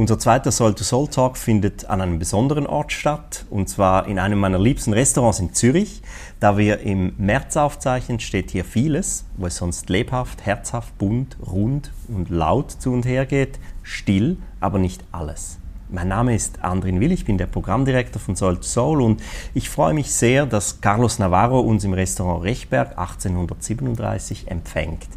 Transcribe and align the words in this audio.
Unser 0.00 0.18
zweiter 0.18 0.50
Soul 0.50 0.72
to 0.72 0.82
Soul 0.82 1.08
Talk 1.08 1.36
findet 1.36 1.84
an 1.90 2.00
einem 2.00 2.18
besonderen 2.18 2.66
Ort 2.66 2.90
statt, 2.90 3.44
und 3.50 3.68
zwar 3.68 4.06
in 4.06 4.18
einem 4.18 4.38
meiner 4.38 4.58
liebsten 4.58 4.94
Restaurants 4.94 5.40
in 5.40 5.52
Zürich. 5.52 6.00
Da 6.40 6.56
wir 6.56 6.80
im 6.80 7.12
März 7.18 7.58
aufzeichnen, 7.58 8.18
steht 8.18 8.50
hier 8.50 8.64
vieles, 8.64 9.26
wo 9.36 9.44
es 9.44 9.56
sonst 9.56 9.90
lebhaft, 9.90 10.46
herzhaft, 10.46 10.96
bunt, 10.96 11.36
rund 11.46 11.92
und 12.08 12.30
laut 12.30 12.70
zu 12.70 12.94
und 12.94 13.04
her 13.04 13.26
geht, 13.26 13.58
still, 13.82 14.38
aber 14.58 14.78
nicht 14.78 15.04
alles. 15.12 15.58
Mein 15.90 16.06
Name 16.06 16.36
ist 16.36 16.62
Andrin 16.62 17.00
Will, 17.00 17.10
ich 17.10 17.24
bin 17.24 17.36
der 17.36 17.48
Programmdirektor 17.48 18.22
von 18.22 18.36
Soul 18.36 18.56
to 18.58 18.62
Soul 18.62 19.02
und 19.02 19.20
ich 19.54 19.68
freue 19.68 19.92
mich 19.92 20.14
sehr, 20.14 20.46
dass 20.46 20.80
Carlos 20.80 21.18
Navarro 21.18 21.58
uns 21.58 21.82
im 21.82 21.92
Restaurant 21.92 22.44
Rechberg 22.44 22.90
1837 22.96 24.48
empfängt. 24.48 25.08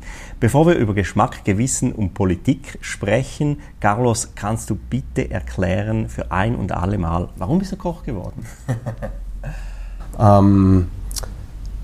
Bevor 0.44 0.68
wir 0.68 0.75
über 0.75 0.94
Geschmack, 0.94 1.46
Gewissen 1.46 1.94
und 1.94 2.14
Politik 2.14 2.78
sprechen, 2.82 3.62
Carlos, 3.80 4.32
kannst 4.36 4.70
du 4.70 4.76
bitte 4.76 5.32
erklären 5.32 6.09
für 6.09 6.34
ein 6.34 6.58
und 6.58 6.73
alle 6.73 6.98
Mal, 6.98 7.30
warum 7.38 7.59
bist 7.59 7.72
du 7.72 7.77
Koch 7.77 8.04
geworden? 8.04 8.45
ähm, 10.20 10.90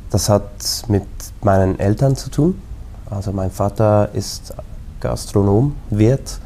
das 0.09 0.27
hat 0.27 0.83
mit 0.89 1.05
meinen 1.41 1.79
Eltern 1.79 2.17
zu 2.17 2.29
tun. 2.29 2.61
Also 3.09 3.31
mein 3.31 3.49
Vater 3.49 4.09
ist 4.11 4.53
Gastronom, 4.99 5.73
Wirt 5.89 6.41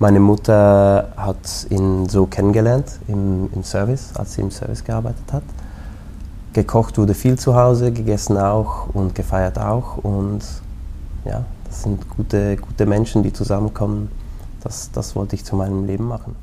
meine 0.00 0.18
Mutter 0.18 1.12
hat 1.16 1.68
ihn 1.70 2.08
so 2.08 2.26
kennengelernt 2.26 2.98
im, 3.06 3.48
im 3.54 3.62
Service, 3.62 4.10
als 4.16 4.34
sie 4.34 4.40
im 4.40 4.50
Service 4.50 4.82
gearbeitet 4.82 5.32
hat. 5.32 5.44
Gekocht 6.52 6.98
wurde 6.98 7.14
viel 7.14 7.38
zu 7.38 7.54
Hause, 7.54 7.92
gegessen 7.92 8.38
auch 8.38 8.88
und 8.92 9.14
gefeiert 9.14 9.56
auch. 9.56 9.98
Und 9.98 10.42
ja, 11.28 11.44
das 11.64 11.82
sind 11.82 12.08
gute, 12.08 12.56
gute 12.56 12.86
Menschen, 12.86 13.22
die 13.22 13.32
zusammenkommen. 13.32 14.10
Das, 14.62 14.90
das 14.90 15.14
wollte 15.14 15.36
ich 15.36 15.44
zu 15.44 15.56
meinem 15.56 15.86
Leben 15.86 16.04
machen. 16.04 16.34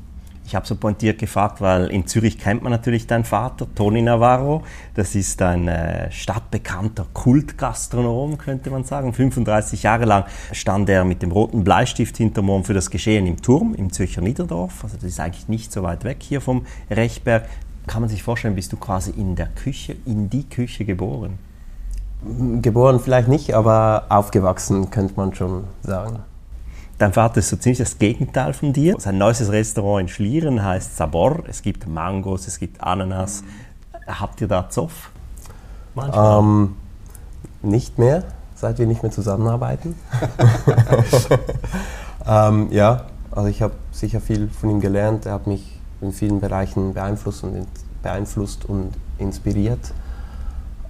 Ich 0.46 0.54
habe 0.54 0.64
so 0.64 0.76
pointiert 0.76 1.18
gefragt, 1.18 1.60
weil 1.60 1.88
in 1.88 2.06
Zürich 2.06 2.38
kennt 2.38 2.62
man 2.62 2.70
natürlich 2.70 3.08
deinen 3.08 3.24
Vater, 3.24 3.66
Toni 3.74 4.00
Navarro. 4.00 4.62
Das 4.94 5.16
ist 5.16 5.42
ein 5.42 5.66
äh, 5.66 6.08
stadtbekannter 6.12 7.04
Kultgastronom, 7.12 8.38
könnte 8.38 8.70
man 8.70 8.84
sagen. 8.84 9.12
35 9.12 9.82
Jahre 9.82 10.04
lang 10.04 10.24
stand 10.52 10.88
er 10.88 11.04
mit 11.04 11.20
dem 11.20 11.32
roten 11.32 11.64
Bleistift 11.64 12.16
hinterm 12.16 12.48
Ohren 12.48 12.62
für 12.62 12.74
das 12.74 12.90
Geschehen 12.90 13.26
im 13.26 13.42
Turm 13.42 13.74
im 13.74 13.92
Zürcher 13.92 14.20
Niederdorf. 14.20 14.84
Also 14.84 14.94
das 14.96 15.06
ist 15.06 15.18
eigentlich 15.18 15.48
nicht 15.48 15.72
so 15.72 15.82
weit 15.82 16.04
weg 16.04 16.18
hier 16.20 16.40
vom 16.40 16.64
Rechberg. 16.90 17.48
Kann 17.88 18.02
man 18.02 18.08
sich 18.08 18.22
vorstellen, 18.22 18.54
bist 18.54 18.72
du 18.72 18.76
quasi 18.76 19.10
in 19.10 19.34
der 19.34 19.48
Küche, 19.48 19.96
in 20.06 20.30
die 20.30 20.44
Küche 20.44 20.84
geboren? 20.84 21.40
Geboren 22.62 22.98
vielleicht 22.98 23.28
nicht, 23.28 23.54
aber 23.54 24.04
aufgewachsen 24.08 24.90
könnte 24.90 25.14
man 25.16 25.34
schon 25.34 25.64
sagen. 25.82 26.20
Dein 26.98 27.12
Vater 27.12 27.38
ist 27.38 27.50
so 27.50 27.56
ziemlich 27.56 27.78
das 27.78 27.98
Gegenteil 27.98 28.54
von 28.54 28.72
dir. 28.72 28.96
Sein 28.98 29.18
neues 29.18 29.52
Restaurant 29.52 30.02
in 30.02 30.08
Schlieren 30.08 30.64
heißt 30.64 30.96
Sabor. 30.96 31.40
Es 31.46 31.60
gibt 31.60 31.86
Mangos, 31.86 32.48
es 32.48 32.58
gibt 32.58 32.82
Ananas. 32.82 33.44
Habt 34.06 34.40
ihr 34.40 34.48
da 34.48 34.70
Zoff? 34.70 35.10
Ähm, 35.96 36.76
nicht 37.62 37.98
mehr, 37.98 38.24
seit 38.54 38.78
wir 38.78 38.86
nicht 38.86 39.02
mehr 39.02 39.12
zusammenarbeiten. 39.12 39.94
ähm, 42.26 42.68
ja, 42.70 43.06
also 43.30 43.48
ich 43.48 43.60
habe 43.60 43.74
sicher 43.92 44.20
viel 44.20 44.48
von 44.48 44.70
ihm 44.70 44.80
gelernt. 44.80 45.26
Er 45.26 45.34
hat 45.34 45.46
mich 45.46 45.78
in 46.00 46.12
vielen 46.12 46.40
Bereichen 46.40 46.94
beeinflusst 46.94 47.44
und, 47.44 47.66
beeinflusst 48.02 48.64
und 48.64 48.92
inspiriert, 49.18 49.92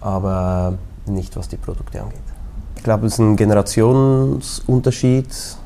aber 0.01 0.79
nicht 1.07 1.37
was 1.37 1.49
die 1.49 1.57
Produkte 1.57 2.03
angeht. 2.03 2.19
Ich 2.77 2.83
glaube, 2.83 3.07
es 3.07 3.15
ist 3.15 3.19
ein 3.19 3.37
Generationsunterschied 3.37 5.57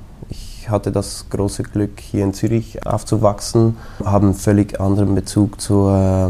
hatte 0.71 0.93
das 0.93 1.27
große 1.29 1.65
Glück, 1.65 2.01
hier 2.01 2.25
in 2.25 2.33
Zürich 2.33 2.87
aufzuwachsen, 2.87 3.77
habe 4.05 4.27
einen 4.27 4.35
völlig 4.35 4.81
anderen 4.81 5.15
Bezug 5.15 5.61
zu, 5.61 5.89
äh, 5.89 6.29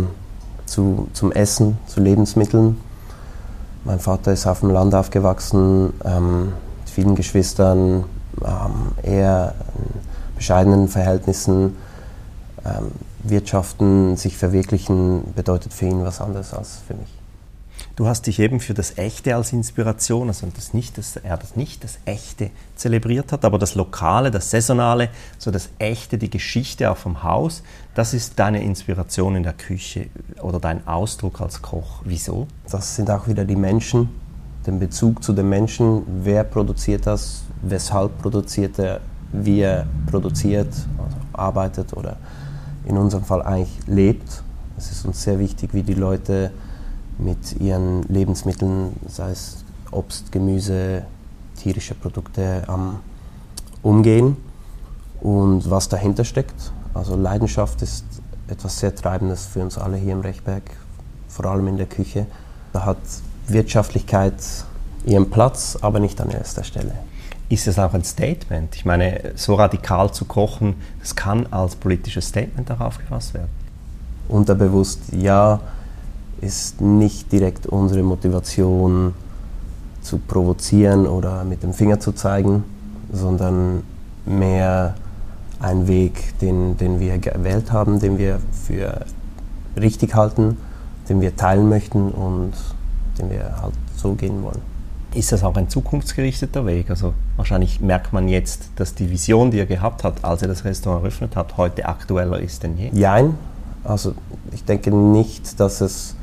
zu, 0.67 1.09
zum 1.13 1.33
Essen, 1.33 1.79
zu 1.87 2.01
Lebensmitteln. 2.01 2.81
Mein 3.85 4.01
Vater 4.01 4.33
ist 4.33 4.47
auf 4.47 4.61
dem 4.61 4.71
Land 4.71 4.95
aufgewachsen, 4.95 5.93
ähm, 6.05 6.53
mit 6.81 6.91
vielen 6.91 7.15
Geschwistern, 7.15 8.05
ähm, 8.45 8.93
eher 9.03 9.55
in 9.77 10.01
bescheidenen 10.37 10.89
Verhältnissen. 10.89 11.77
Ähm, 12.65 12.93
Wirtschaften, 13.23 14.17
sich 14.17 14.39
verwirklichen, 14.39 15.35
bedeutet 15.35 15.75
für 15.75 15.87
ihn 15.87 16.05
was 16.05 16.21
anderes 16.21 16.55
als 16.55 16.79
für 16.87 16.95
mich. 16.95 17.20
Du 18.01 18.09
hast 18.09 18.27
dich 18.27 18.39
eben 18.39 18.61
für 18.61 18.73
das 18.73 18.97
Echte 18.97 19.37
als 19.37 19.53
Inspiration, 19.53 20.29
also 20.29 20.47
das 20.55 20.73
nicht, 20.73 20.97
dass 20.97 21.17
er 21.17 21.37
das 21.37 21.55
nicht 21.55 21.85
das 21.85 21.99
Echte 22.07 22.49
zelebriert 22.75 23.31
hat, 23.31 23.45
aber 23.45 23.59
das 23.59 23.75
Lokale, 23.75 24.31
das 24.31 24.51
Saisonale, 24.51 25.11
so 25.37 25.51
das 25.51 25.69
Echte, 25.79 26.17
die 26.17 26.31
Geschichte 26.31 26.91
auch 26.91 26.97
vom 26.97 27.23
Haus, 27.23 27.63
das 27.95 28.15
ist 28.15 28.39
deine 28.39 28.63
Inspiration 28.63 29.37
in 29.37 29.43
der 29.43 29.53
Küche 29.53 30.07
oder 30.41 30.59
dein 30.59 30.89
Ausdruck 30.89 31.43
als 31.43 31.61
Koch. 31.61 32.01
Wieso? 32.07 32.47
Das 32.71 32.97
sind 32.97 33.11
auch 33.11 33.29
wieder 33.29 33.45
die 33.45 33.55
Menschen, 33.55 34.09
den 34.67 34.79
Bezug 34.79 35.23
zu 35.23 35.35
den 35.35 35.51
Menschen. 35.51 36.01
Wer 36.25 36.45
produziert 36.45 37.07
das? 37.07 37.43
Weshalb 37.61 38.17
produziert 38.23 38.79
er? 38.79 39.03
Wie 39.31 39.61
er 39.61 39.87
produziert, 40.11 40.73
also 40.97 41.17
arbeitet 41.35 41.93
oder 41.93 42.17
in 42.87 42.97
unserem 42.97 43.25
Fall 43.25 43.43
eigentlich 43.43 43.79
lebt. 43.87 44.43
Es 44.79 44.91
ist 44.91 45.05
uns 45.05 45.23
sehr 45.23 45.39
wichtig, 45.39 45.75
wie 45.75 45.83
die 45.83 45.93
Leute 45.93 46.51
mit 47.23 47.61
ihren 47.61 48.03
Lebensmitteln, 48.05 48.97
sei 49.09 49.31
es 49.31 49.65
Obst, 49.91 50.33
Gemüse, 50.33 51.03
tierische 51.57 51.95
Produkte, 51.95 52.63
am 52.67 53.01
Umgehen 53.83 54.37
und 55.21 55.69
was 55.71 55.89
dahinter 55.89 56.25
steckt. 56.25 56.73
Also 56.95 57.17
Leidenschaft 57.17 57.83
ist 57.83 58.05
etwas 58.49 58.79
sehr 58.79 58.95
Treibendes 58.95 59.47
für 59.47 59.63
uns 59.63 59.79
alle 59.79 59.97
hier 59.97 60.13
im 60.13 60.21
Rechberg, 60.21 60.63
vor 61.29 61.47
allem 61.47 61.69
in 61.69 61.77
der 61.77 61.87
Küche. 61.87 62.27
Da 62.73 62.85
hat 62.85 62.99
Wirtschaftlichkeit 63.47 64.35
ihren 65.05 65.31
Platz, 65.31 65.79
aber 65.81 66.01
nicht 66.01 66.21
an 66.21 66.31
erster 66.31 66.65
Stelle. 66.65 66.93
Ist 67.49 67.67
das 67.67 67.79
auch 67.79 67.95
ein 67.95 68.05
Statement? 68.05 68.77
Ich 68.77 68.85
meine, 68.85 69.33
so 69.35 69.55
radikal 69.55 70.13
zu 70.13 70.25
kochen, 70.25 70.77
das 71.01 71.17
kann 71.17 71.47
als 71.53 71.75
politisches 71.75 72.29
Statement 72.29 72.71
auch 72.71 72.81
aufgefasst 72.81 73.35
werden. 73.35 73.51
Unterbewusst 74.29 75.01
ja, 75.13 75.61
ist 76.41 76.81
nicht 76.81 77.33
direkt 77.33 77.67
unsere 77.67 78.03
Motivation 78.03 79.15
zu 80.01 80.19
provozieren 80.19 81.07
oder 81.07 81.45
mit 81.45 81.63
dem 81.63 81.73
Finger 81.73 82.01
zu 82.01 82.13
zeigen, 82.13 82.65
sondern 83.13 83.83
mehr 84.25 84.95
ein 85.61 85.87
Weg, 85.89 86.39
den, 86.41 86.77
den 86.79 87.01
wir 87.01 87.19
gewählt 87.19 87.71
haben, 87.73 88.01
den 88.01 88.19
wir 88.19 88.41
für 88.67 89.05
richtig 89.79 90.15
halten, 90.15 90.57
den 91.09 91.21
wir 91.21 91.37
teilen 91.37 91.69
möchten 91.69 92.11
und 92.11 92.53
den 93.19 93.31
wir 93.31 93.61
halt 93.61 93.75
so 93.97 94.15
gehen 94.15 94.43
wollen. 94.43 94.63
Ist 95.13 95.33
das 95.33 95.43
auch 95.43 95.57
ein 95.57 95.69
zukunftsgerichteter 95.69 96.65
Weg? 96.67 96.89
Also 96.89 97.15
wahrscheinlich 97.37 97.81
merkt 97.81 98.13
man 98.13 98.29
jetzt, 98.29 98.71
dass 98.77 98.95
die 98.95 99.11
Vision, 99.11 99.51
die 99.51 99.59
er 99.59 99.67
gehabt 99.67 100.05
hat, 100.05 100.25
als 100.25 100.43
er 100.43 100.49
das 100.49 100.65
Restaurant 100.65 101.03
eröffnet 101.03 101.37
hat, 101.37 101.57
heute 101.57 101.87
aktueller 101.87 102.39
ist 102.39 102.63
denn 102.63 102.79
je. 102.79 102.91
Nein, 102.93 103.35
also 103.83 104.15
ich 104.53 104.65
denke 104.65 104.95
nicht, 104.95 105.59
dass 105.59 105.81
es 105.81 106.15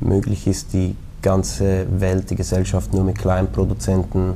möglich 0.00 0.46
ist, 0.46 0.72
die 0.72 0.96
ganze 1.22 1.86
Welt, 2.00 2.30
die 2.30 2.36
Gesellschaft 2.36 2.92
nur 2.92 3.04
mit 3.04 3.18
Kleinproduzenten 3.18 4.34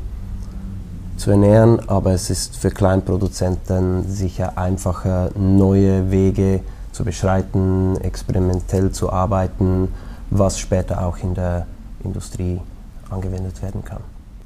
zu 1.17 1.31
ernähren, 1.31 1.89
aber 1.89 2.13
es 2.13 2.31
ist 2.31 2.57
für 2.57 2.71
Kleinproduzenten 2.71 4.09
sicher 4.09 4.59
einfacher, 4.59 5.31
neue 5.37 6.11
Wege 6.11 6.61
zu 6.91 7.05
beschreiten, 7.05 7.97
experimentell 8.01 8.91
zu 8.91 9.13
arbeiten, 9.13 9.89
was 10.31 10.59
später 10.59 11.07
auch 11.07 11.19
in 11.19 11.35
der 11.35 11.67
Industrie 12.03 12.61
angewendet 13.11 13.63
werden 13.63 13.85
kann. 13.85 14.01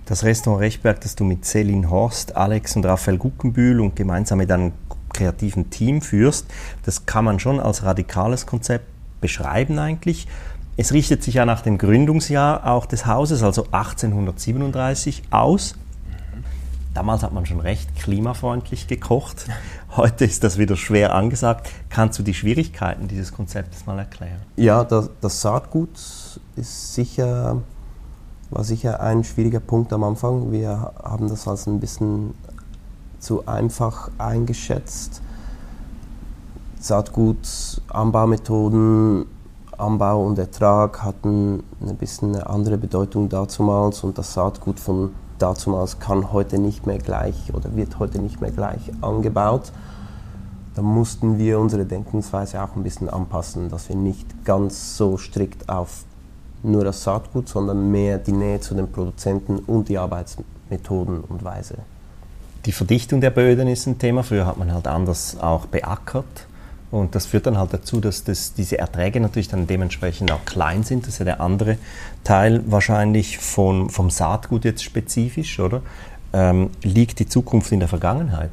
Das 0.04 0.22
Restaurant 0.22 0.62
Rechberg, 0.62 1.00
das 1.00 1.16
du 1.16 1.25
mit 1.25 1.44
Celine 1.44 1.91
Horst, 1.91 2.37
Alex 2.37 2.77
und 2.77 2.87
Raphael 2.87 3.19
Guckenbühl 3.19 3.81
und 3.81 3.97
gemeinsam 3.97 4.38
mit 4.38 4.50
einem 4.53 4.72
kreativen 5.12 5.71
Team 5.71 6.00
führst, 6.03 6.47
das 6.84 7.07
kann 7.07 7.24
man 7.24 7.41
schon 7.41 7.59
als 7.59 7.83
radikales 7.83 8.47
Konzept 8.47 8.86
beschreiben 9.21 9.78
eigentlich. 9.78 10.28
Es 10.78 10.93
richtet 10.93 11.23
sich 11.23 11.34
ja 11.34 11.47
nach 11.47 11.63
dem 11.63 11.78
Gründungsjahr 11.78 12.67
auch 12.67 12.84
des 12.84 13.07
Hauses, 13.07 13.43
also 13.43 13.65
1837, 13.65 15.23
aus. 15.31 15.75
Damals 16.93 17.23
hat 17.23 17.33
man 17.33 17.47
schon 17.47 17.61
recht 17.61 17.97
klimafreundlich 17.97 18.87
gekocht. 18.87 19.47
Heute 19.97 20.27
ist 20.27 20.45
das 20.45 20.59
wieder 20.59 20.77
schwer 20.77 21.15
angesagt. 21.15 21.71
Kannst 21.89 22.19
du 22.19 22.23
die 22.23 22.34
Schwierigkeiten 22.34 23.09
dieses 23.09 23.33
Konzeptes 23.33 23.87
mal 23.87 23.99
erklären? 23.99 24.41
Ja, 24.57 24.84
das, 24.84 25.09
das 25.23 25.41
Saatgut 25.41 25.91
ist 26.57 26.95
sicher, 26.95 27.63
war 28.51 28.65
sicher 28.65 29.01
ein 29.01 29.25
schwieriger 29.25 29.61
Punkt 29.61 29.95
am 29.95 30.05
Anfang. 30.05 30.53
Wir 30.53 30.93
haben 31.03 31.28
das 31.28 31.49
als 31.49 31.67
ein 31.67 31.81
bisschen 31.81 32.34
zu 33.19 33.47
einfach 33.47 34.11
eingeschätzt. 34.19 35.23
Saatgut, 36.78 37.81
Anbaumethoden, 37.89 39.25
Anbau 39.78 40.25
und 40.25 40.39
Ertrag 40.39 41.03
hatten 41.03 41.63
ein 41.81 41.97
bisschen 41.97 42.34
eine 42.34 42.49
andere 42.49 42.78
Bedeutung 42.78 43.28
dazumals 43.28 44.05
und 44.05 44.19
das 44.19 44.34
Saatgut 44.34 44.81
von 44.81 45.11
dazumals 45.39 45.99
kann 45.99 46.33
heute 46.33 46.59
nicht 46.59 46.87
mehr 46.87 46.99
gleich 46.99 47.53
oder 47.53 47.77
wird 47.77 47.99
heute 47.99 48.19
nicht 48.21 48.41
mehr 48.41 48.51
gleich 48.51 48.93
angebaut. 49.01 49.73
da 50.75 50.83
mussten 50.83 51.39
wir 51.39 51.59
unsere 51.59 51.87
Denkensweise 51.87 52.63
auch 52.63 52.77
ein 52.77 52.83
bisschen 52.83 53.09
anpassen, 53.09 53.71
dass 53.71 53.89
wir 53.89 53.97
nicht 53.97 54.45
ganz 54.45 54.97
so 54.97 55.17
strikt 55.17 55.69
auf 55.69 56.05
nur 56.63 56.84
das 56.84 57.03
Saatgut, 57.03 57.49
sondern 57.49 57.91
mehr 57.91 58.19
die 58.19 58.33
Nähe 58.33 58.61
zu 58.61 58.75
den 58.75 58.91
Produzenten 58.91 59.59
und 59.59 59.89
die 59.89 59.99
Arbeitsmethoden 59.99 61.21
und 61.21 61.45
Weise. 61.45 61.77
Die 62.67 62.73
Verdichtung 62.73 63.21
der 63.21 63.31
Böden 63.31 63.69
ist 63.69 63.87
ein 63.87 63.99
Thema. 63.99 64.23
Früher 64.25 64.45
hat 64.45 64.59
man 64.59 64.73
halt 64.73 64.89
anders 64.89 65.39
auch 65.41 65.67
beackert. 65.67 66.46
Und 66.97 67.15
das 67.15 67.27
führt 67.27 67.47
dann 67.47 67.59
halt 67.59 67.75
dazu, 67.75 68.01
dass 68.01 68.25
das, 68.25 68.54
diese 68.54 68.78
Erträge 68.78 69.21
natürlich 69.21 69.48
dann 69.48 69.66
dementsprechend 69.66 70.33
auch 70.33 70.45
klein 70.47 70.83
sind. 70.83 71.03
Das 71.03 71.15
ist 71.15 71.19
ja 71.19 71.27
der 71.27 71.41
andere 71.43 71.77
Teil 72.25 72.63
wahrscheinlich 72.66 73.37
von, 73.37 73.91
vom 73.91 74.09
Saatgut 74.09 74.65
jetzt 74.65 74.83
spezifisch, 74.83 75.60
oder? 75.60 75.83
Ähm, 76.33 76.71
liegt 76.83 77.19
die 77.19 77.28
Zukunft 77.28 77.71
in 77.71 77.81
der 77.81 77.89
Vergangenheit? 77.89 78.51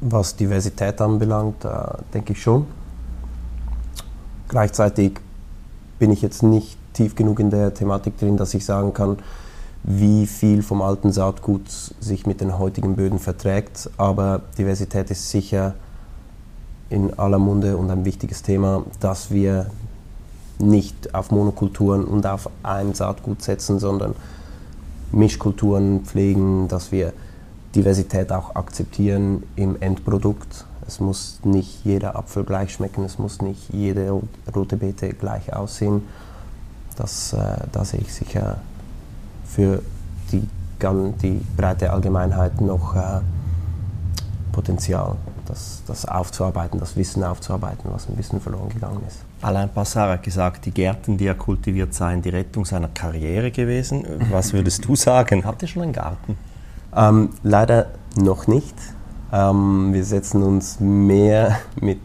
Was 0.00 0.34
Diversität 0.34 1.00
anbelangt, 1.00 1.64
äh, 1.64 1.68
denke 2.12 2.32
ich 2.32 2.42
schon. 2.42 2.66
Gleichzeitig 4.48 5.20
bin 6.00 6.10
ich 6.10 6.22
jetzt 6.22 6.42
nicht 6.42 6.76
tief 6.92 7.14
genug 7.14 7.38
in 7.38 7.50
der 7.50 7.72
Thematik 7.72 8.18
drin, 8.18 8.36
dass 8.36 8.52
ich 8.52 8.64
sagen 8.64 8.92
kann, 8.94 9.18
wie 9.84 10.26
viel 10.26 10.64
vom 10.64 10.82
alten 10.82 11.12
Saatgut 11.12 11.70
sich 12.00 12.26
mit 12.26 12.40
den 12.40 12.58
heutigen 12.58 12.96
Böden 12.96 13.20
verträgt. 13.20 13.88
Aber 13.96 14.42
Diversität 14.58 15.08
ist 15.12 15.30
sicher 15.30 15.74
in 16.90 17.18
aller 17.18 17.38
Munde 17.38 17.76
und 17.76 17.90
ein 17.90 18.04
wichtiges 18.04 18.42
Thema, 18.42 18.84
dass 18.98 19.30
wir 19.30 19.70
nicht 20.58 21.14
auf 21.14 21.30
Monokulturen 21.30 22.04
und 22.04 22.26
auf 22.26 22.50
ein 22.62 22.94
Saatgut 22.94 23.42
setzen, 23.42 23.78
sondern 23.78 24.14
Mischkulturen 25.12 26.04
pflegen, 26.04 26.68
dass 26.68 26.92
wir 26.92 27.12
Diversität 27.74 28.32
auch 28.32 28.56
akzeptieren 28.56 29.44
im 29.56 29.80
Endprodukt. 29.80 30.66
Es 30.86 31.00
muss 31.00 31.40
nicht 31.44 31.84
jeder 31.84 32.16
Apfel 32.16 32.44
gleich 32.44 32.72
schmecken, 32.72 33.04
es 33.04 33.18
muss 33.18 33.40
nicht 33.40 33.72
jede 33.72 34.20
rote 34.54 34.76
Beete 34.76 35.10
gleich 35.10 35.54
aussehen. 35.54 36.02
Das, 36.96 37.32
äh, 37.32 37.56
da 37.72 37.84
sehe 37.84 38.00
ich 38.00 38.12
sicher 38.12 38.58
für 39.44 39.82
die, 40.32 40.46
die 41.22 41.40
breite 41.56 41.92
Allgemeinheit 41.92 42.60
noch 42.60 42.96
äh, 42.96 43.20
Potenzial, 44.60 45.16
das, 45.46 45.82
das 45.86 46.04
aufzuarbeiten, 46.04 46.78
das 46.78 46.94
Wissen 46.94 47.24
aufzuarbeiten, 47.24 47.90
was 47.90 48.06
ein 48.10 48.14
bisschen 48.14 48.42
verloren 48.42 48.68
gegangen 48.68 49.00
ist. 49.08 49.20
Alain 49.40 49.70
Passard 49.70 50.10
hat 50.12 50.22
gesagt, 50.22 50.66
die 50.66 50.70
Gärten, 50.70 51.16
die 51.16 51.26
er 51.26 51.34
kultiviert, 51.34 51.94
seien 51.94 52.20
die 52.20 52.28
Rettung 52.28 52.66
seiner 52.66 52.88
Karriere 52.88 53.50
gewesen. 53.50 54.04
Was 54.30 54.52
würdest 54.52 54.84
du 54.84 54.94
sagen? 54.96 55.46
Habt 55.46 55.62
ihr 55.62 55.68
schon 55.68 55.84
einen 55.84 55.94
Garten? 55.94 56.36
Ähm, 56.94 57.30
leider 57.42 57.86
noch 58.16 58.48
nicht. 58.48 58.74
Ähm, 59.32 59.94
wir 59.94 60.04
setzen 60.04 60.42
uns 60.42 60.78
mehr 60.78 61.56
mit 61.80 62.00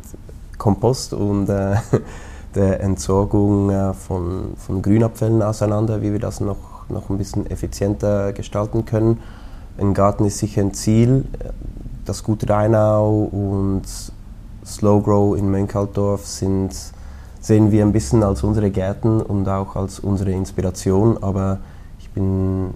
Kompost 0.58 1.12
und 1.14 1.50
äh, 1.50 1.76
der 2.56 2.80
Entsorgung 2.80 3.70
äh, 3.70 3.94
von, 3.94 4.54
von 4.56 4.82
Grünabfällen 4.82 5.42
auseinander, 5.42 6.02
wie 6.02 6.14
wir 6.14 6.20
das 6.20 6.40
noch, 6.40 6.88
noch 6.88 7.10
ein 7.10 7.18
bisschen 7.18 7.52
effizienter 7.52 8.32
gestalten 8.32 8.86
können. 8.86 9.20
Ein 9.78 9.94
Garten 9.94 10.24
ist 10.24 10.38
sicher 10.38 10.62
ein 10.62 10.74
Ziel. 10.74 11.26
Das 12.06 12.24
Gut 12.24 12.48
Rheinau 12.48 13.24
und 13.32 13.84
Slow 14.64 15.02
Grow 15.02 15.36
in 15.36 15.50
Mönckeldorf 15.50 16.26
sind, 16.26 16.72
sehen 17.42 17.72
wir 17.72 17.84
ein 17.84 17.92
bisschen 17.92 18.22
als 18.22 18.44
unsere 18.44 18.70
Gärten 18.70 19.22
und 19.22 19.50
auch 19.50 19.76
als 19.76 20.00
unsere 20.00 20.32
Inspiration, 20.32 21.22
aber 21.22 21.60
ich 22.00 22.10
bin, 22.12 22.76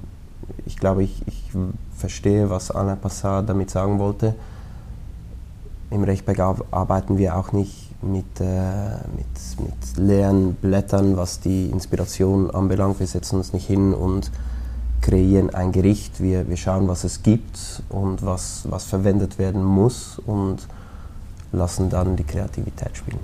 ich 0.66 0.78
glaube, 0.78 1.04
ich, 1.04 1.22
ich 1.28 1.52
verstehe, 1.96 2.50
was 2.50 2.72
Alain 2.72 3.00
Passat 3.00 3.48
damit 3.48 3.70
sagen 3.70 4.00
wollte. 4.00 4.34
Im 5.92 6.04
Rechtberg 6.04 6.58
arbeiten 6.72 7.18
wir 7.20 7.36
auch 7.36 7.52
nicht 7.52 7.90
mit, 8.02 8.40
äh, 8.40 8.98
mit, 9.16 9.28
mit 9.60 9.98
leeren 9.98 10.56
Blättern, 10.56 11.18
was 11.18 11.40
die 11.40 11.68
Inspiration 11.70 12.50
anbelangt. 12.50 13.00
Wir 13.00 13.08
setzen 13.08 13.38
uns 13.38 13.54
nicht 13.54 13.68
hin 13.68 13.94
und 13.94 14.31
kreieren 15.01 15.50
ein 15.50 15.72
Gericht. 15.72 16.22
Wir, 16.22 16.48
wir 16.48 16.57
schauen, 16.57 16.88
was 16.88 17.04
es 17.04 17.24
gibt 17.24 17.84
und 17.90 18.25
was, 18.25 18.63
was 18.69 18.86
verwendet 18.86 19.38
werden 19.40 19.63
muss 19.63 20.19
und 20.25 20.68
lassen 21.51 21.90
dann 21.90 22.16
die 22.16 22.24
Kreativität 22.24 22.96
spielen. 22.98 23.19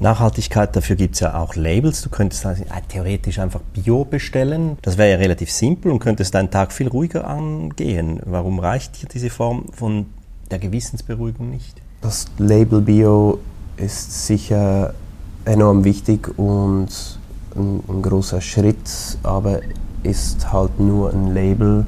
Nachhaltigkeit, 0.00 0.74
dafür 0.74 0.96
gibt 0.96 1.14
es 1.14 1.20
ja 1.20 1.40
auch 1.40 1.54
Labels. 1.54 2.02
Du 2.02 2.10
könntest 2.10 2.44
also 2.44 2.64
theoretisch 2.88 3.38
einfach 3.38 3.60
Bio 3.72 4.04
bestellen. 4.04 4.76
Das 4.82 4.98
wäre 4.98 5.12
ja 5.12 5.16
relativ 5.16 5.50
simpel 5.50 5.92
und 5.92 6.00
könntest 6.00 6.34
deinen 6.34 6.50
Tag 6.50 6.72
viel 6.72 6.88
ruhiger 6.88 7.26
angehen. 7.26 8.20
Warum 8.24 8.58
reicht 8.58 9.00
dir 9.00 9.08
diese 9.08 9.30
Form 9.30 9.66
von 9.72 10.06
der 10.50 10.58
Gewissensberuhigung 10.58 11.48
nicht? 11.48 11.80
Das 12.00 12.26
Label 12.38 12.80
Bio 12.80 13.38
ist 13.76 14.26
sicher 14.26 14.94
enorm 15.44 15.84
wichtig 15.84 16.38
und 16.38 16.88
ein, 17.56 17.80
ein 17.88 18.02
großer 18.02 18.40
Schritt, 18.40 19.16
aber 19.22 19.60
ist 20.04 20.52
halt 20.52 20.78
nur 20.78 21.12
ein 21.12 21.34
Label 21.34 21.84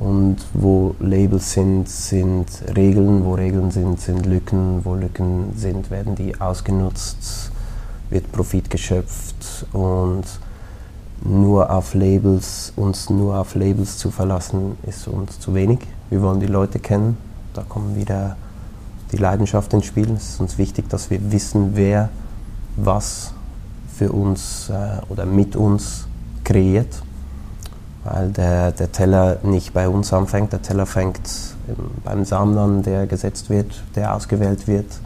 und 0.00 0.36
wo 0.54 0.96
Labels 0.98 1.52
sind, 1.52 1.88
sind 1.88 2.46
Regeln, 2.76 3.24
wo 3.24 3.34
Regeln 3.34 3.70
sind, 3.70 4.00
sind 4.00 4.26
Lücken, 4.26 4.84
wo 4.84 4.94
Lücken 4.94 5.52
sind, 5.56 5.90
werden 5.90 6.14
die 6.14 6.40
ausgenutzt, 6.40 7.52
wird 8.10 8.32
Profit 8.32 8.68
geschöpft 8.70 9.66
und 9.72 10.24
nur 11.22 11.70
auf 11.70 11.94
Labels, 11.94 12.72
uns 12.76 13.08
nur 13.08 13.38
auf 13.38 13.54
Labels 13.54 13.96
zu 13.98 14.10
verlassen, 14.10 14.76
ist 14.86 15.06
uns 15.06 15.38
zu 15.38 15.54
wenig. 15.54 15.78
Wir 16.10 16.20
wollen 16.22 16.40
die 16.40 16.46
Leute 16.46 16.78
kennen, 16.78 17.16
da 17.54 17.62
kommt 17.62 17.96
wieder 17.96 18.36
die 19.12 19.16
Leidenschaft 19.16 19.72
ins 19.72 19.86
Spiel. 19.86 20.10
Es 20.10 20.30
ist 20.30 20.40
uns 20.40 20.58
wichtig, 20.58 20.88
dass 20.88 21.08
wir 21.08 21.30
wissen, 21.30 21.70
wer 21.74 22.08
was 22.76 23.32
für 23.96 24.10
uns 24.10 24.68
äh, 24.70 25.00
oder 25.08 25.24
mit 25.24 25.54
uns 25.54 26.08
kreiert 26.42 27.02
weil 28.04 28.30
der, 28.30 28.72
der 28.72 28.92
Teller 28.92 29.38
nicht 29.42 29.72
bei 29.72 29.88
uns 29.88 30.12
anfängt. 30.12 30.52
Der 30.52 30.62
Teller 30.62 30.86
fängt 30.86 31.20
beim 32.04 32.24
Samen 32.24 32.56
an, 32.58 32.82
der 32.82 33.06
gesetzt 33.06 33.50
wird, 33.50 33.82
der 33.96 34.14
ausgewählt 34.14 34.68
wird. 34.68 35.00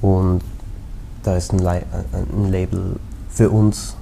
Und 0.00 0.40
da 1.22 1.36
ist 1.36 1.52
ein, 1.52 1.64
ein 1.66 2.50
Label 2.50 2.96
für 3.30 3.50
uns 3.50 3.96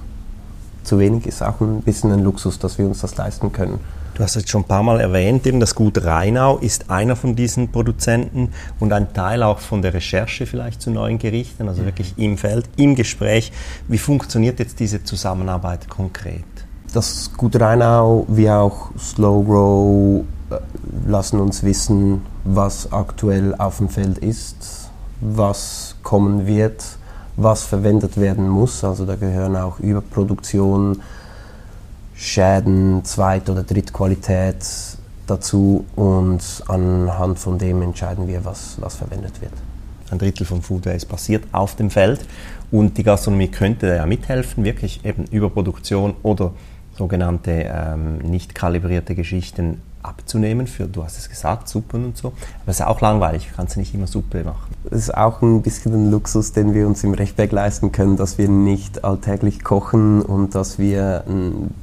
zu 0.83 0.97
wenig, 0.99 1.27
ist 1.27 1.43
auch 1.43 1.59
ein 1.61 1.81
bisschen 1.81 2.11
ein 2.11 2.23
Luxus, 2.23 2.57
dass 2.57 2.77
wir 2.77 2.85
uns 2.85 3.01
das 3.01 3.15
leisten 3.17 3.51
können. 3.51 3.79
Du 4.13 4.23
hast 4.23 4.35
es 4.35 4.49
schon 4.49 4.63
ein 4.63 4.67
paar 4.67 4.83
Mal 4.83 4.99
erwähnt, 4.99 5.47
eben 5.47 5.59
das 5.59 5.73
Gut 5.73 6.03
Rheinau 6.03 6.57
ist 6.57 6.89
einer 6.89 7.15
von 7.15 7.35
diesen 7.35 7.71
Produzenten 7.71 8.49
und 8.79 8.91
ein 8.91 9.13
Teil 9.13 9.41
auch 9.41 9.59
von 9.59 9.81
der 9.81 9.93
Recherche 9.93 10.45
vielleicht 10.45 10.81
zu 10.81 10.91
neuen 10.91 11.17
Gerichten, 11.17 11.67
also 11.69 11.85
wirklich 11.85 12.15
im 12.17 12.37
Feld, 12.37 12.67
im 12.75 12.95
Gespräch. 12.95 13.53
Wie 13.87 13.97
funktioniert 13.97 14.59
jetzt 14.59 14.79
diese 14.79 15.03
Zusammenarbeit 15.03 15.87
konkret? 15.87 16.43
Das 16.93 17.31
Gut 17.35 17.59
Rheinau 17.59 18.25
wie 18.27 18.49
auch 18.49 18.91
Slow 18.97 19.43
Grow 19.45 20.23
äh, 20.49 21.09
lassen 21.09 21.39
uns 21.39 21.63
wissen, 21.63 22.21
was 22.43 22.91
aktuell 22.91 23.55
auf 23.55 23.77
dem 23.77 23.89
Feld 23.89 24.17
ist, 24.17 24.89
was 25.21 25.95
kommen 26.03 26.47
wird, 26.47 26.83
was 27.37 27.63
verwendet 27.63 28.19
werden 28.19 28.49
muss. 28.49 28.83
Also 28.83 29.05
da 29.05 29.15
gehören 29.15 29.55
auch 29.55 29.79
Überproduktion, 29.79 31.01
Schäden, 32.15 33.03
Zweit- 33.05 33.49
oder 33.49 33.63
Drittqualität 33.63 34.65
dazu 35.27 35.85
und 35.95 36.41
anhand 36.67 37.39
von 37.39 37.57
dem 37.57 37.81
entscheiden 37.81 38.27
wir, 38.27 38.43
was, 38.43 38.77
was 38.79 38.95
verwendet 38.95 39.41
wird. 39.41 39.53
Ein 40.11 40.19
Drittel 40.19 40.45
von 40.45 40.61
Food 40.61 40.85
Waste 40.85 41.07
passiert 41.07 41.45
auf 41.53 41.75
dem 41.75 41.89
Feld 41.89 42.19
und 42.69 42.97
die 42.97 43.03
Gastronomie 43.03 43.47
könnte 43.47 43.95
ja 43.95 44.05
mithelfen, 44.05 44.65
wirklich 44.65 45.05
eben 45.05 45.25
Überproduktion 45.31 46.15
oder 46.21 46.51
sogenannte 47.01 47.65
ähm, 47.67 48.19
nicht 48.19 48.53
kalibrierte 48.53 49.15
Geschichten 49.15 49.81
abzunehmen 50.03 50.67
für, 50.67 50.85
du 50.85 51.03
hast 51.03 51.17
es 51.17 51.29
gesagt, 51.29 51.67
Suppen 51.67 52.05
und 52.05 52.17
so. 52.17 52.27
Aber 52.27 52.67
es 52.67 52.79
ist 52.79 52.85
auch 52.85 53.01
langweilig, 53.01 53.47
du 53.49 53.55
kannst 53.55 53.75
nicht 53.75 53.95
immer 53.95 54.05
Suppe 54.05 54.43
machen. 54.43 54.71
Es 54.91 54.99
ist 55.05 55.17
auch 55.17 55.41
ein 55.41 55.63
bisschen 55.63 55.93
ein 55.95 56.11
Luxus, 56.11 56.51
den 56.51 56.75
wir 56.75 56.85
uns 56.85 57.03
im 57.03 57.15
Rechtberg 57.15 57.51
leisten 57.51 57.91
können, 57.91 58.17
dass 58.17 58.37
wir 58.37 58.49
nicht 58.49 59.03
alltäglich 59.03 59.63
kochen 59.63 60.21
und 60.21 60.53
dass 60.53 60.77
wir 60.77 61.23
ein 61.27 61.73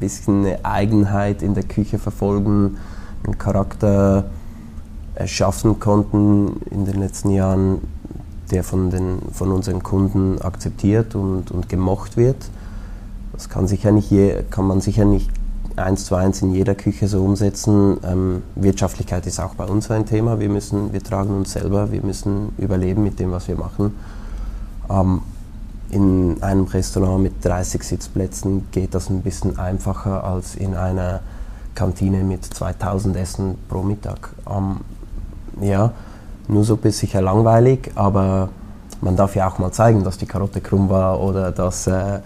bisschen 0.00 0.46
eine 0.46 0.64
Eigenheit 0.64 1.42
in 1.42 1.52
der 1.52 1.64
Küche 1.64 1.98
verfolgen, 1.98 2.78
einen 3.24 3.36
Charakter 3.36 4.30
erschaffen 5.14 5.78
konnten 5.78 6.62
in 6.70 6.86
den 6.86 7.00
letzten 7.00 7.30
Jahren, 7.30 7.82
der 8.50 8.64
von, 8.64 8.88
den, 8.88 9.18
von 9.30 9.52
unseren 9.52 9.82
Kunden 9.82 10.40
akzeptiert 10.40 11.14
und, 11.14 11.50
und 11.50 11.68
gemocht 11.68 12.16
wird. 12.16 12.48
Das 13.38 13.48
kann, 13.48 13.68
sicher 13.68 13.92
nicht 13.92 14.10
je, 14.10 14.42
kann 14.50 14.66
man 14.66 14.80
sicher 14.80 15.04
nicht 15.04 15.30
eins 15.76 16.06
zu 16.06 16.16
eins 16.16 16.42
in 16.42 16.52
jeder 16.52 16.74
Küche 16.74 17.06
so 17.06 17.24
umsetzen. 17.24 17.98
Ähm, 18.04 18.42
Wirtschaftlichkeit 18.56 19.28
ist 19.28 19.38
auch 19.38 19.54
bei 19.54 19.64
uns 19.64 19.88
ein 19.92 20.06
Thema. 20.06 20.40
Wir, 20.40 20.48
müssen, 20.48 20.92
wir 20.92 21.00
tragen 21.00 21.36
uns 21.36 21.52
selber, 21.52 21.92
wir 21.92 22.02
müssen 22.02 22.52
überleben 22.58 23.04
mit 23.04 23.20
dem, 23.20 23.30
was 23.30 23.46
wir 23.46 23.54
machen. 23.54 23.94
Ähm, 24.90 25.20
in 25.90 26.42
einem 26.42 26.64
Restaurant 26.64 27.22
mit 27.22 27.44
30 27.44 27.80
Sitzplätzen 27.84 28.66
geht 28.72 28.92
das 28.92 29.08
ein 29.08 29.22
bisschen 29.22 29.56
einfacher 29.56 30.24
als 30.24 30.56
in 30.56 30.74
einer 30.74 31.20
Kantine 31.76 32.24
mit 32.24 32.44
2000 32.44 33.16
Essen 33.16 33.54
pro 33.68 33.84
Mittag. 33.84 34.30
Ähm, 34.50 34.78
ja, 35.60 35.92
Nusssuppe 36.48 36.88
ist 36.88 36.98
sicher 36.98 37.22
langweilig, 37.22 37.92
aber 37.94 38.48
man 39.00 39.14
darf 39.14 39.36
ja 39.36 39.48
auch 39.48 39.60
mal 39.60 39.70
zeigen, 39.70 40.02
dass 40.02 40.18
die 40.18 40.26
Karotte 40.26 40.60
krumm 40.60 40.88
war 40.90 41.20
oder 41.20 41.52
dass 41.52 41.86
äh, 41.86 42.18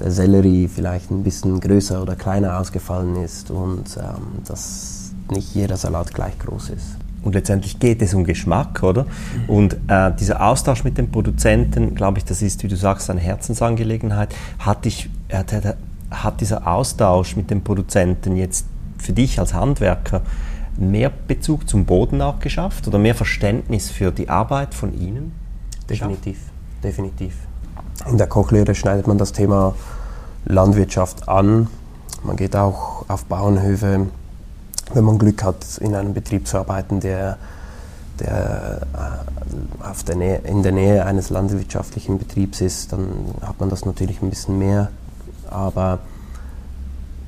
der 0.00 0.10
Sellerie 0.10 0.68
vielleicht 0.68 1.10
ein 1.10 1.22
bisschen 1.22 1.60
größer 1.60 2.02
oder 2.02 2.16
kleiner 2.16 2.58
ausgefallen 2.58 3.16
ist 3.16 3.50
und 3.50 3.96
ähm, 3.96 4.42
dass 4.44 5.12
nicht 5.30 5.54
jeder 5.54 5.76
Salat 5.76 6.12
gleich 6.14 6.38
groß 6.38 6.70
ist. 6.70 6.96
Und 7.22 7.34
letztendlich 7.34 7.80
geht 7.80 8.02
es 8.02 8.14
um 8.14 8.22
Geschmack, 8.22 8.84
oder? 8.84 9.04
Und 9.48 9.76
äh, 9.88 10.12
dieser 10.14 10.46
Austausch 10.46 10.84
mit 10.84 10.96
den 10.96 11.10
Produzenten, 11.10 11.96
glaube 11.96 12.18
ich, 12.18 12.24
das 12.24 12.40
ist, 12.40 12.62
wie 12.62 12.68
du 12.68 12.76
sagst, 12.76 13.10
eine 13.10 13.20
Herzensangelegenheit. 13.20 14.32
Hat, 14.60 14.84
dich, 14.84 15.10
hat, 15.32 15.52
hat 16.10 16.40
dieser 16.40 16.68
Austausch 16.68 17.34
mit 17.34 17.50
den 17.50 17.64
Produzenten 17.64 18.36
jetzt 18.36 18.66
für 18.98 19.12
dich 19.12 19.40
als 19.40 19.54
Handwerker 19.54 20.22
mehr 20.76 21.10
Bezug 21.10 21.68
zum 21.68 21.84
Boden 21.84 22.22
auch 22.22 22.38
geschafft 22.38 22.86
oder 22.86 22.98
mehr 22.98 23.14
Verständnis 23.14 23.90
für 23.90 24.12
die 24.12 24.28
Arbeit 24.28 24.72
von 24.72 24.94
Ihnen? 24.94 25.32
Definitiv, 25.88 26.38
geschafft? 26.38 26.84
definitiv. 26.84 27.34
In 28.04 28.18
der 28.18 28.26
Kochlehre 28.26 28.74
schneidet 28.74 29.06
man 29.06 29.18
das 29.18 29.32
Thema 29.32 29.74
Landwirtschaft 30.44 31.28
an. 31.28 31.68
Man 32.22 32.36
geht 32.36 32.54
auch 32.54 33.04
auf 33.08 33.24
Bauernhöfe, 33.24 34.06
wenn 34.92 35.04
man 35.04 35.18
Glück 35.18 35.42
hat, 35.42 35.78
in 35.80 35.94
einem 35.94 36.14
Betrieb 36.14 36.46
zu 36.46 36.58
arbeiten, 36.58 37.00
der, 37.00 37.38
der, 38.20 38.82
äh, 38.92 40.04
der 40.06 40.16
Nähe, 40.16 40.40
in 40.44 40.62
der 40.62 40.72
Nähe 40.72 41.04
eines 41.04 41.30
landwirtschaftlichen 41.30 42.18
Betriebs 42.18 42.60
ist, 42.60 42.92
dann 42.92 43.08
hat 43.42 43.58
man 43.58 43.70
das 43.70 43.84
natürlich 43.84 44.22
ein 44.22 44.30
bisschen 44.30 44.58
mehr. 44.58 44.90
Aber 45.50 45.98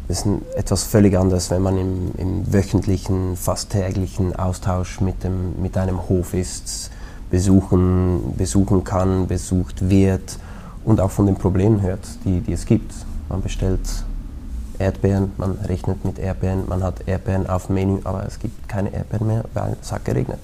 es 0.07 0.21
ist 0.21 0.27
etwas 0.57 0.85
völlig 0.85 1.19
anderes, 1.19 1.51
wenn 1.51 1.63
man 1.63 1.77
im, 1.77 2.13
im, 2.17 2.53
wöchentlichen, 2.53 3.37
fast 3.37 3.71
täglichen 3.71 4.37
Austausch 4.37 5.01
mit, 5.01 5.25
dem, 5.25 5.61
mit 5.61 5.77
einem 5.77 6.09
Hof 6.09 6.35
ist, 6.35 6.91
besuchen, 7.31 8.35
besuchen 8.37 8.85
kann, 8.85 9.27
besucht 9.27 9.91
wird 9.91 10.39
und 10.85 11.01
auch 11.01 11.11
von 11.11 11.27
den 11.27 11.37
Problemen 11.37 11.83
hört, 11.83 12.07
die, 12.25 12.41
die 12.41 12.53
es 12.53 12.67
gibt. 12.67 12.93
Man 13.29 13.43
bestellt 13.43 13.81
Erdbeeren, 14.79 15.33
man 15.37 15.53
rechnet 15.65 16.05
mit 16.05 16.19
Erdbeeren, 16.19 16.69
man 16.69 16.83
hat 16.83 17.07
Erdbeeren 17.07 17.49
auf 17.49 17.67
dem 17.67 17.75
Menü, 17.75 17.99
aber 18.05 18.25
es 18.27 18.39
gibt 18.39 18.69
keine 18.69 18.93
Erdbeeren 18.93 19.27
mehr, 19.27 19.45
weil 19.55 19.77
es 19.81 19.93
hat 19.93 20.05
geregnet. 20.05 20.41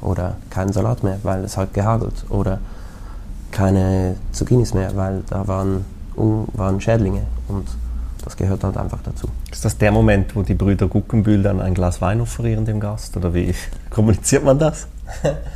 Oder 0.00 0.36
keinen 0.50 0.72
Salat 0.72 1.02
mehr, 1.02 1.18
weil 1.22 1.44
es 1.44 1.56
hat 1.56 1.72
gehagelt. 1.72 2.24
Oder 2.28 2.58
keine 3.50 4.16
Zucchinis 4.32 4.74
mehr, 4.74 4.94
weil 4.96 5.22
da 5.30 5.46
waren, 5.46 5.84
waren 6.16 6.80
Schädlinge. 6.80 7.22
Und 7.48 7.66
das 8.24 8.36
gehört 8.36 8.64
halt 8.64 8.76
einfach 8.76 8.98
dazu. 9.02 9.28
Ist 9.50 9.64
das 9.64 9.78
der 9.78 9.92
Moment, 9.92 10.34
wo 10.34 10.42
die 10.42 10.54
Brüder 10.54 10.88
Guckenbühl 10.88 11.42
dann 11.42 11.60
ein 11.60 11.74
Glas 11.74 12.00
Wein 12.00 12.20
offerieren 12.20 12.64
dem 12.64 12.80
Gast? 12.80 13.16
Oder 13.16 13.32
wie 13.32 13.54
kommuniziert 13.90 14.44
man 14.44 14.58
das? 14.58 14.88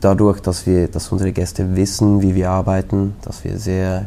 Dadurch, 0.00 0.40
dass, 0.40 0.66
wir, 0.66 0.88
dass 0.88 1.10
unsere 1.10 1.32
Gäste 1.32 1.74
wissen, 1.74 2.22
wie 2.22 2.34
wir 2.34 2.50
arbeiten, 2.50 3.16
dass 3.22 3.42
wir 3.42 3.58
sehr 3.58 4.06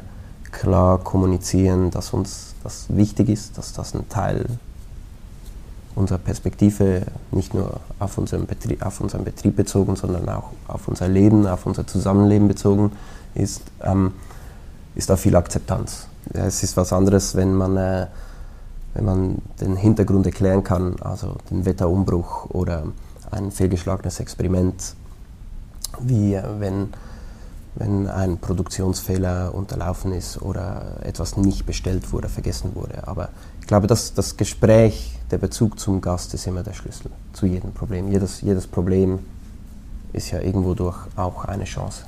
klar 0.52 1.00
kommunizieren, 1.00 1.92
dass 1.92 2.14
uns 2.14 2.56
das 2.64 2.86
wichtig 2.90 3.30
ist, 3.30 3.58
dass 3.58 3.74
das 3.74 3.94
ein 3.94 4.08
Teil 4.08 4.46
unserer 5.96 6.20
Perspektive 6.20 7.04
nicht 7.32 7.54
nur 7.54 7.80
auf 8.00 8.18
unseren, 8.18 8.46
Betrieb, 8.46 8.86
auf 8.86 9.02
unseren 9.02 9.24
Betrieb 9.24 9.56
bezogen, 9.56 9.96
sondern 9.96 10.30
auch 10.30 10.52
auf 10.68 10.88
unser 10.88 11.08
Leben, 11.08 11.46
auf 11.48 11.66
unser 11.66 11.86
Zusammenleben 11.86 12.48
bezogen 12.48 12.92
ist, 13.36 13.62
ähm, 13.82 14.14
ist 14.96 15.10
da 15.10 15.18
viel 15.18 15.36
Akzeptanz. 15.36 16.08
Es 16.34 16.64
ist 16.64 16.78
was 16.78 16.94
anderes, 16.94 17.36
wenn 17.36 17.54
man, 17.54 17.78
äh, 17.78 18.08
wenn 18.94 19.06
man 19.06 19.38
den 19.60 19.76
Hintergrund 19.76 20.26
erklären 20.26 20.64
kann, 20.64 20.96
also 21.02 21.36
den 21.50 21.66
Wetterumbruch 21.66 22.50
oder 22.50 22.84
ein 23.32 23.52
fehlgeschlagenes 23.52 24.20
Experiment, 24.20 24.96
wie 26.04 26.40
wenn, 26.60 26.90
wenn 27.76 28.08
ein 28.08 28.38
Produktionsfehler 28.38 29.54
unterlaufen 29.54 30.14
ist 30.14 30.42
oder 30.42 30.98
etwas 31.04 31.38
nicht 31.38 31.66
bestellt 31.66 32.12
wurde, 32.12 32.30
vergessen 32.30 32.72
wurde. 32.76 33.08
Aber 33.08 33.30
ich 33.60 33.68
glaube, 33.68 33.88
dass 33.88 34.14
das 34.14 34.38
Gespräch, 34.38 35.18
der 35.32 35.38
Bezug 35.38 35.80
zum 35.80 36.02
Gast 36.02 36.34
ist 36.34 36.48
immer 36.48 36.64
der 36.64 36.74
Schlüssel 36.74 37.12
zu 37.34 37.46
jedem 37.46 37.72
Problem. 37.72 38.12
Jedes, 38.12 38.42
jedes 38.42 38.68
Problem 38.68 39.20
ist 40.14 40.32
ja 40.32 40.42
irgendwo 40.42 40.74
durch 40.74 40.98
auch 41.16 41.46
eine 41.46 41.64
Chance. 41.64 42.04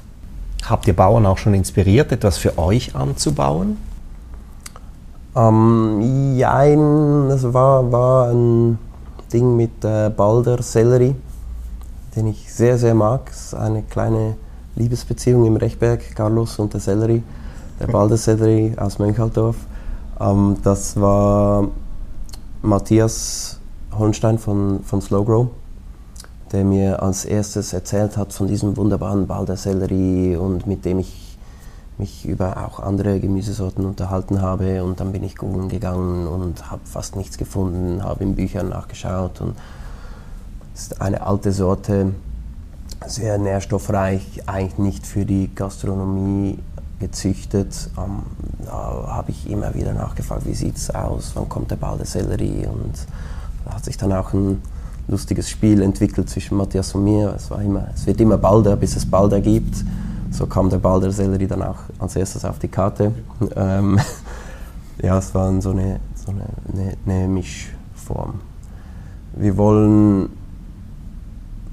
Habt 0.65 0.87
ihr 0.87 0.95
Bauern 0.95 1.25
auch 1.25 1.37
schon 1.37 1.53
inspiriert, 1.53 2.11
etwas 2.11 2.37
für 2.37 2.57
euch 2.57 2.95
anzubauen? 2.95 3.77
Ähm, 5.35 6.35
ja, 6.37 6.63
das 7.27 7.53
war, 7.53 7.91
war 7.91 8.29
ein 8.29 8.77
Ding 9.31 9.57
mit 9.57 9.83
äh, 9.83 10.09
Balder 10.09 10.61
Sellerie, 10.61 11.15
den 12.15 12.27
ich 12.27 12.53
sehr, 12.53 12.77
sehr 12.77 12.93
mag. 12.93 13.29
Es 13.31 13.47
ist 13.47 13.53
eine 13.55 13.83
kleine 13.83 14.35
Liebesbeziehung 14.75 15.45
im 15.45 15.55
Rechberg, 15.55 16.15
Carlos 16.15 16.59
und 16.59 16.73
der 16.73 16.81
Sellerie, 16.81 17.23
der 17.79 17.87
Balder 17.87 18.17
Sellerie 18.17 18.73
aus 18.77 18.99
Mönchaldorf. 18.99 19.55
Ähm, 20.19 20.57
das 20.63 20.99
war 20.99 21.67
Matthias 22.61 23.59
Holstein 23.97 24.39
von, 24.39 24.81
von 24.83 25.01
Slowgrow, 25.01 25.47
der 26.51 26.63
mir 26.63 27.01
als 27.01 27.25
erstes 27.25 27.73
erzählt 27.73 28.17
hat 28.17 28.33
von 28.33 28.47
diesem 28.47 28.77
wunderbaren 28.77 29.27
Balder 29.27 29.57
Sellerie 29.57 30.35
und 30.35 30.65
mit 30.67 30.85
dem 30.85 30.99
ich 30.99 31.37
mich 31.97 32.25
über 32.25 32.65
auch 32.65 32.79
andere 32.79 33.19
Gemüsesorten 33.19 33.85
unterhalten 33.85 34.41
habe 34.41 34.83
und 34.83 34.99
dann 34.99 35.11
bin 35.11 35.23
ich 35.23 35.35
googeln 35.35 35.69
gegangen 35.69 36.27
und 36.27 36.71
habe 36.71 36.81
fast 36.85 37.15
nichts 37.15 37.37
gefunden, 37.37 38.03
habe 38.03 38.23
in 38.23 38.35
Büchern 38.35 38.69
nachgeschaut 38.69 39.41
und 39.41 39.55
ist 40.73 41.01
eine 41.01 41.21
alte 41.21 41.51
Sorte, 41.51 42.13
sehr 43.05 43.37
nährstoffreich, 43.37 44.43
eigentlich 44.47 44.77
nicht 44.77 45.07
für 45.07 45.25
die 45.25 45.53
Gastronomie 45.53 46.59
gezüchtet. 46.99 47.89
Ähm, 47.97 48.23
da 48.65 49.05
habe 49.07 49.31
ich 49.31 49.49
immer 49.49 49.73
wieder 49.75 49.93
nachgefragt, 49.93 50.45
wie 50.45 50.53
sieht 50.53 50.77
es 50.77 50.89
aus, 50.89 51.31
wann 51.35 51.49
kommt 51.49 51.71
der 51.71 51.75
Ball 51.75 51.97
der 51.97 52.05
Sellerie 52.05 52.65
und 52.67 52.93
da 53.65 53.75
hat 53.75 53.85
sich 53.85 53.97
dann 53.97 54.13
auch 54.13 54.33
ein 54.33 54.61
lustiges 55.07 55.49
Spiel 55.49 55.81
entwickelt 55.81 56.29
zwischen 56.29 56.57
Matthias 56.57 56.95
und 56.95 57.03
mir. 57.03 57.33
Es, 57.35 57.51
war 57.51 57.61
immer, 57.61 57.87
es 57.93 58.05
wird 58.05 58.21
immer 58.21 58.37
balder, 58.37 58.75
bis 58.75 58.95
es 58.95 59.05
balder 59.05 59.41
gibt 59.41 59.83
so 60.33 60.47
kam 60.47 60.69
der 60.69 60.79
Ball 60.79 60.99
der 60.99 61.11
Sellerie 61.11 61.47
dann 61.47 61.61
auch 61.61 61.77
als 61.99 62.15
erstes 62.15 62.43
auf 62.43 62.57
die 62.59 62.67
Karte. 62.67 63.11
Ähm, 63.55 63.99
ja, 65.01 65.17
es 65.17 65.33
war 65.35 65.61
so 65.61 65.71
eine, 65.71 65.99
so 66.15 66.31
eine, 66.31 66.45
eine, 66.71 66.97
eine 67.05 67.27
Mischform. 67.27 68.41
Wir 69.35 69.55
wollen 69.57 70.29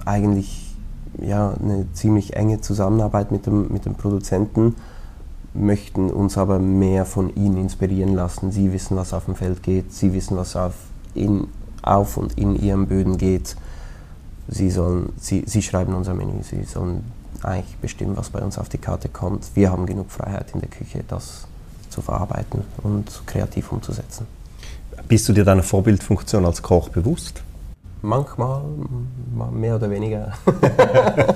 eigentlich 0.06 0.74
ja, 1.20 1.54
eine 1.54 1.86
ziemlich 1.92 2.36
enge 2.36 2.60
Zusammenarbeit 2.60 3.32
mit 3.32 3.46
dem, 3.46 3.72
mit 3.72 3.84
dem 3.84 3.94
Produzenten, 3.94 4.76
möchten 5.52 6.10
uns 6.10 6.38
aber 6.38 6.58
mehr 6.58 7.04
von 7.04 7.34
ihnen 7.34 7.56
inspirieren 7.56 8.14
lassen. 8.14 8.52
Sie 8.52 8.72
wissen, 8.72 8.96
was 8.96 9.12
auf 9.12 9.24
dem 9.24 9.34
Feld 9.34 9.62
geht, 9.62 9.92
sie 9.92 10.12
wissen, 10.12 10.36
was 10.36 10.54
auf, 10.56 10.74
in, 11.14 11.48
auf 11.82 12.16
und 12.16 12.38
in 12.38 12.54
ihren 12.56 12.86
Böden 12.86 13.18
geht. 13.18 13.56
Sie, 14.48 14.70
sollen, 14.70 15.12
sie, 15.18 15.44
sie 15.46 15.62
schreiben 15.62 15.94
unser 15.94 16.14
Menü, 16.14 16.42
sie 16.42 16.64
sollen 16.64 17.04
eigentlich 17.42 17.76
bestimmen, 17.78 18.16
was 18.16 18.30
bei 18.30 18.40
uns 18.40 18.58
auf 18.58 18.68
die 18.68 18.78
Karte 18.78 19.08
kommt. 19.08 19.50
Wir 19.54 19.70
haben 19.70 19.86
genug 19.86 20.10
Freiheit 20.10 20.52
in 20.54 20.60
der 20.60 20.68
Küche, 20.68 21.04
das 21.06 21.46
zu 21.88 22.02
verarbeiten 22.02 22.62
und 22.82 23.22
kreativ 23.26 23.72
umzusetzen. 23.72 24.26
Bist 25.08 25.28
du 25.28 25.32
dir 25.32 25.44
deiner 25.44 25.62
Vorbildfunktion 25.62 26.44
als 26.44 26.62
Koch 26.62 26.88
bewusst? 26.88 27.42
Manchmal, 28.02 28.62
mehr 29.52 29.76
oder 29.76 29.90
weniger. 29.90 30.32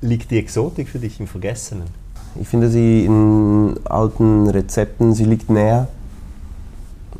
Liegt 0.00 0.30
die 0.30 0.38
Exotik 0.38 0.88
für 0.88 0.98
dich 0.98 1.20
im 1.20 1.26
Vergessenen? 1.26 1.84
Ich 2.40 2.48
finde 2.48 2.68
sie 2.68 3.04
in 3.04 3.78
alten 3.84 4.48
Rezepten, 4.48 5.12
sie 5.12 5.24
liegt 5.24 5.50
näher. 5.50 5.88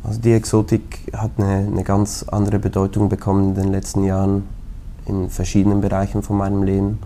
Also 0.03 0.21
die 0.21 0.33
Exotik 0.33 1.11
hat 1.13 1.31
eine, 1.37 1.67
eine 1.67 1.83
ganz 1.83 2.23
andere 2.23 2.59
Bedeutung 2.59 3.09
bekommen 3.09 3.49
in 3.49 3.55
den 3.55 3.71
letzten 3.71 4.03
Jahren 4.03 4.43
in 5.05 5.29
verschiedenen 5.29 5.81
Bereichen 5.81 6.23
von 6.23 6.37
meinem 6.37 6.63
Leben. 6.63 6.99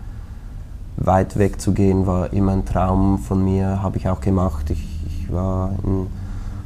Weit 0.96 1.38
weg 1.38 1.60
zu 1.60 1.72
gehen 1.72 2.06
war 2.06 2.32
immer 2.32 2.52
ein 2.52 2.64
Traum 2.64 3.18
von 3.18 3.44
mir, 3.44 3.82
habe 3.82 3.96
ich 3.96 4.08
auch 4.08 4.20
gemacht. 4.20 4.70
Ich, 4.70 4.86
ich 5.06 5.32
war 5.32 5.72
in 5.84 6.06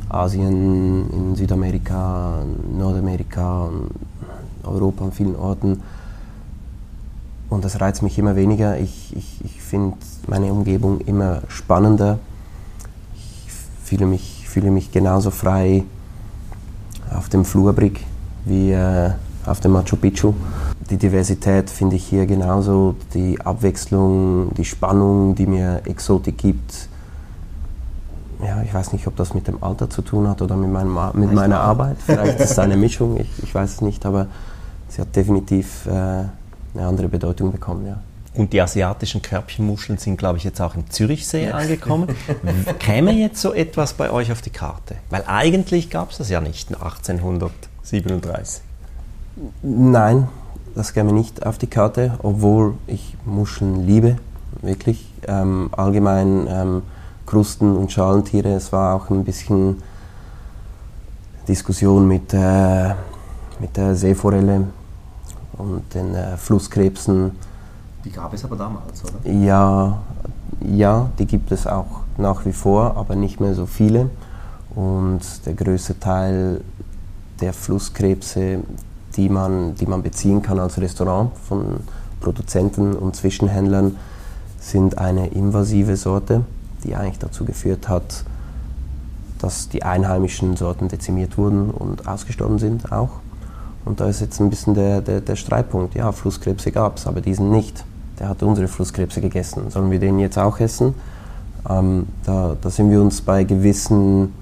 Asien, 0.09 1.11
in 1.11 1.37
Südamerika, 1.37 2.43
Nordamerika, 2.77 3.71
Europa 4.65 5.05
an 5.05 5.13
vielen 5.13 5.37
Orten. 5.37 5.83
Und 7.51 7.65
das 7.65 7.81
reizt 7.81 8.03
mich 8.03 8.19
immer 8.19 8.37
weniger. 8.37 8.79
Ich, 8.79 9.17
ich, 9.17 9.45
ich 9.45 9.63
finde 9.63 9.97
meine 10.27 10.53
Umgebung 10.53 11.01
immer 11.01 11.43
spannender. 11.49 12.19
Ich 13.15 13.53
fühle 13.85 14.07
mich, 14.07 14.47
fühle 14.49 14.71
mich 14.71 14.93
genauso 14.93 15.31
frei 15.31 15.85
auf 17.15 17.29
dem 17.29 17.45
Flurbrick 17.45 18.05
wie 18.45 18.73
äh, 18.73 19.13
auf 19.47 19.61
dem 19.61 19.73
Machu 19.73 19.97
Picchu 19.97 20.35
die 20.91 20.97
Diversität 20.97 21.69
finde 21.69 21.97
ich 21.97 22.05
hier 22.07 22.27
genauso, 22.27 22.95
die 23.13 23.41
Abwechslung, 23.41 24.55
die 24.55 24.65
Spannung, 24.65 25.35
die 25.35 25.47
mir 25.47 25.83
Exotik 25.85 26.39
gibt. 26.39 26.89
Ja, 28.43 28.63
ich 28.63 28.73
weiß 28.73 28.93
nicht, 28.93 29.07
ob 29.07 29.17
das 29.17 29.35
mit 29.35 29.49
dem 29.49 29.63
Alter 29.63 29.91
zu 29.91 30.03
tun 30.03 30.29
hat 30.29 30.43
oder 30.43 30.57
mit, 30.57 30.71
meinem, 30.71 30.97
mit 31.15 31.33
meiner 31.33 31.61
Arbeit. 31.61 31.97
Vielleicht 32.05 32.39
ist 32.39 32.51
es 32.53 32.59
eine 32.59 32.77
Mischung, 32.77 33.19
ich, 33.19 33.29
ich 33.43 33.55
weiß 33.55 33.75
es 33.75 33.81
nicht, 33.81 34.07
aber 34.07 34.27
sie 34.89 35.01
hat 35.01 35.15
definitiv 35.17 35.87
äh, 35.87 35.91
eine 35.91 36.31
andere 36.77 37.09
Bedeutung 37.09 37.51
bekommen. 37.51 37.87
Ja. 37.87 38.01
Und 38.35 38.53
die 38.53 38.61
asiatischen 38.61 39.23
Körbchenmuscheln 39.23 39.99
sind, 39.99 40.17
glaube 40.17 40.39
ich, 40.39 40.45
jetzt 40.45 40.61
auch 40.61 40.77
im 40.77 40.89
Zürichsee 40.89 41.47
ja. 41.47 41.55
angekommen. 41.55 42.09
Käme 42.79 43.13
jetzt 43.13 43.41
so 43.41 43.53
etwas 43.53 43.95
bei 43.95 44.11
euch 44.11 44.31
auf 44.31 44.43
die 44.43 44.51
Karte? 44.51 44.95
Weil 45.11 45.25
eigentlich 45.27 45.91
gab 45.91 46.13
es 46.13 46.19
das 46.19 46.31
ja 46.31 46.41
nicht 46.41 46.69
1837. 46.73 48.63
Nein, 49.63 50.29
das 50.75 50.93
käme 50.93 51.13
nicht 51.13 51.45
auf 51.45 51.59
die 51.59 51.67
Karte, 51.67 52.19
obwohl 52.23 52.75
ich 52.87 53.17
Muscheln 53.25 53.87
liebe, 53.87 54.19
wirklich. 54.63 55.05
Ähm, 55.27 55.71
allgemein 55.73 56.47
ähm, 56.49 56.83
Krusten- 57.29 57.77
und 57.77 57.93
Schalentiere, 57.93 58.55
es 58.55 58.73
war 58.73 58.95
auch 58.95 59.11
ein 59.11 59.23
bisschen 59.23 59.83
Diskussion 61.47 62.09
mit, 62.09 62.33
äh, 62.33 62.95
mit 63.61 63.77
der 63.77 63.95
Seeforelle 63.95 64.65
und 65.59 65.83
den 65.93 66.15
äh, 66.15 66.39
Flusskrebsen. 66.39 67.33
Die 68.03 68.11
gab 68.11 68.33
es 68.33 68.45
aber 68.47 68.57
damals, 68.57 69.05
oder? 69.05 69.31
Ja, 69.31 69.99
ja, 70.65 71.11
die 71.19 71.27
gibt 71.27 71.53
es 71.53 71.67
auch 71.67 72.01
nach 72.17 72.47
wie 72.47 72.53
vor, 72.53 72.97
aber 72.97 73.15
nicht 73.15 73.41
mehr 73.41 73.55
so 73.55 73.67
viele. 73.67 74.09
Und 74.75 75.21
der 75.45 75.53
größte 75.53 76.01
Teil 76.01 76.63
der 77.43 77.53
Flusskrebse, 77.53 78.61
die 79.17 79.29
man, 79.29 79.75
die 79.75 79.87
man 79.87 80.03
beziehen 80.03 80.41
kann 80.41 80.59
als 80.59 80.81
Restaurant 80.81 81.37
von 81.47 81.81
Produzenten 82.23 82.95
und 82.95 83.17
Zwischenhändlern, 83.17 83.97
sind 84.61 84.97
eine 84.97 85.27
invasive 85.29 85.97
Sorte, 85.97 86.45
die 86.85 86.95
eigentlich 86.95 87.19
dazu 87.19 87.45
geführt 87.45 87.89
hat, 87.89 88.25
dass 89.39 89.69
die 89.69 89.83
einheimischen 89.83 90.57
Sorten 90.57 90.89
dezimiert 90.89 91.39
wurden 91.39 91.71
und 91.71 92.09
ausgestorben 92.09 92.59
sind 92.59 92.93
auch. 92.93 93.21
Und 93.85 94.01
da 94.01 94.09
ist 94.09 94.21
jetzt 94.21 94.41
ein 94.41 94.51
bisschen 94.51 94.75
der, 94.75 95.01
der, 95.01 95.21
der 95.21 95.37
Streitpunkt. 95.37 95.95
Ja, 95.95 96.13
Flusskrebse 96.13 96.73
gab 96.73 96.99
es, 96.99 97.07
aber 97.07 97.21
diesen 97.21 97.51
nicht. 97.51 97.85
Der 98.19 98.29
hat 98.29 98.43
unsere 98.43 98.69
Flusskrebse 98.69 99.21
gegessen. 99.21 99.71
Sollen 99.71 99.91
wir 99.91 100.01
den 100.01 100.19
jetzt 100.19 100.39
auch 100.39 100.59
essen? 100.61 100.95
Ähm, 101.69 102.07
da, 102.25 102.57
da 102.61 102.71
sind 102.71 102.91
wir 102.91 103.01
uns 103.01 103.21
bei 103.21 103.45
gewissen, 103.45 104.35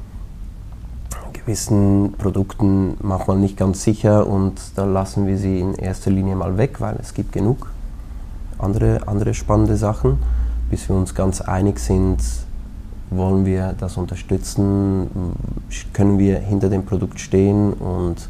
gewissen 1.32 2.14
Produkten 2.18 2.96
manchmal 3.00 3.38
nicht 3.38 3.56
ganz 3.56 3.82
sicher 3.82 4.26
und 4.26 4.54
da 4.74 4.84
lassen 4.84 5.26
wir 5.26 5.38
sie 5.38 5.60
in 5.60 5.74
erster 5.74 6.10
Linie 6.10 6.36
mal 6.36 6.56
weg, 6.56 6.80
weil 6.80 6.96
es 7.00 7.14
gibt 7.14 7.32
genug 7.32 7.70
andere, 8.58 9.06
andere 9.06 9.34
spannende 9.34 9.76
Sachen, 9.76 10.18
bis 10.70 10.88
wir 10.88 10.96
uns 10.96 11.14
ganz 11.14 11.40
einig 11.40 11.78
sind, 11.78 12.18
wollen 13.10 13.46
wir 13.46 13.74
das 13.78 13.96
unterstützen, 13.96 15.08
können 15.92 16.18
wir 16.18 16.38
hinter 16.38 16.68
dem 16.68 16.84
Produkt 16.84 17.20
stehen 17.20 17.72
und 17.72 18.28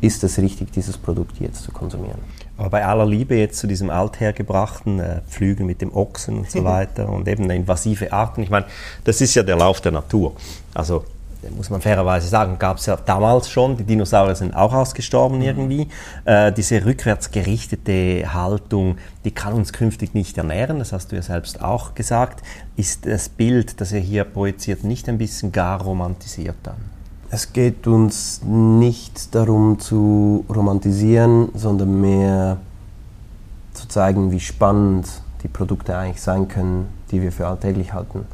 ist 0.00 0.24
es 0.24 0.38
richtig, 0.38 0.72
dieses 0.72 0.96
Produkt 0.96 1.38
jetzt 1.40 1.62
zu 1.62 1.72
konsumieren. 1.72 2.18
Aber 2.58 2.70
bei 2.70 2.84
aller 2.84 3.06
Liebe 3.06 3.36
jetzt 3.36 3.58
zu 3.58 3.66
diesem 3.66 3.90
althergebrachten 3.90 5.00
äh, 5.00 5.20
Pflügen 5.28 5.66
mit 5.66 5.80
dem 5.82 5.94
Ochsen 5.94 6.38
und 6.38 6.50
so 6.50 6.64
weiter 6.64 7.08
und 7.08 7.28
eben 7.28 7.50
invasive 7.50 8.12
Arten, 8.12 8.42
ich 8.42 8.50
meine, 8.50 8.66
das 9.04 9.20
ist 9.20 9.34
ja 9.34 9.42
der 9.42 9.56
Lauf 9.56 9.80
der 9.80 9.92
Natur. 9.92 10.32
Also 10.74 11.04
muss 11.56 11.70
man 11.70 11.80
fairerweise 11.80 12.28
sagen, 12.28 12.58
gab 12.58 12.78
es 12.78 12.86
ja 12.86 12.96
damals 12.96 13.50
schon, 13.50 13.76
die 13.76 13.84
Dinosaurier 13.84 14.34
sind 14.34 14.54
auch 14.54 14.72
ausgestorben 14.72 15.38
mhm. 15.38 15.44
irgendwie. 15.44 15.88
Äh, 16.24 16.52
diese 16.52 16.84
rückwärtsgerichtete 16.84 18.32
Haltung, 18.34 18.98
die 19.24 19.30
kann 19.30 19.52
uns 19.52 19.72
künftig 19.72 20.14
nicht 20.14 20.38
ernähren, 20.38 20.78
das 20.78 20.92
hast 20.92 21.12
du 21.12 21.16
ja 21.16 21.22
selbst 21.22 21.62
auch 21.62 21.94
gesagt. 21.94 22.42
Ist 22.76 23.06
das 23.06 23.28
Bild, 23.28 23.80
das 23.80 23.92
ihr 23.92 24.00
hier 24.00 24.24
projiziert, 24.24 24.84
nicht 24.84 25.08
ein 25.08 25.18
bisschen 25.18 25.52
gar 25.52 25.80
romantisiert 25.80 26.56
dann? 26.62 26.76
Es 27.30 27.52
geht 27.52 27.86
uns 27.86 28.42
nicht 28.44 29.34
darum 29.34 29.80
zu 29.80 30.44
romantisieren, 30.48 31.48
sondern 31.54 32.00
mehr 32.00 32.58
zu 33.72 33.88
zeigen, 33.88 34.30
wie 34.30 34.40
spannend 34.40 35.08
die 35.42 35.48
Produkte 35.48 35.96
eigentlich 35.96 36.22
sein 36.22 36.48
können, 36.48 36.88
die 37.10 37.20
wir 37.20 37.32
für 37.32 37.46
alltäglich 37.46 37.92
halten. 37.92 38.26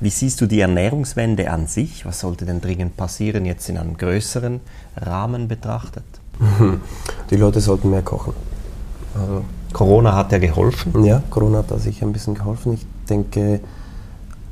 Wie 0.00 0.10
siehst 0.10 0.40
du 0.40 0.46
die 0.46 0.60
Ernährungswende 0.60 1.50
an 1.50 1.66
sich? 1.66 2.06
Was 2.06 2.20
sollte 2.20 2.46
denn 2.46 2.60
dringend 2.60 2.96
passieren, 2.96 3.44
jetzt 3.44 3.68
in 3.68 3.78
einem 3.78 3.96
größeren 3.96 4.60
Rahmen 4.96 5.48
betrachtet? 5.48 6.04
Die 7.30 7.36
Leute 7.36 7.60
sollten 7.60 7.90
mehr 7.90 8.02
kochen. 8.02 8.32
Also 9.14 9.44
Corona 9.72 10.14
hat 10.14 10.30
ja 10.30 10.38
geholfen. 10.38 11.04
Ja, 11.04 11.22
Corona 11.30 11.58
hat 11.58 11.72
da 11.72 11.78
sicher 11.78 12.06
ein 12.06 12.12
bisschen 12.12 12.34
geholfen. 12.34 12.74
Ich 12.74 12.86
denke, 13.10 13.60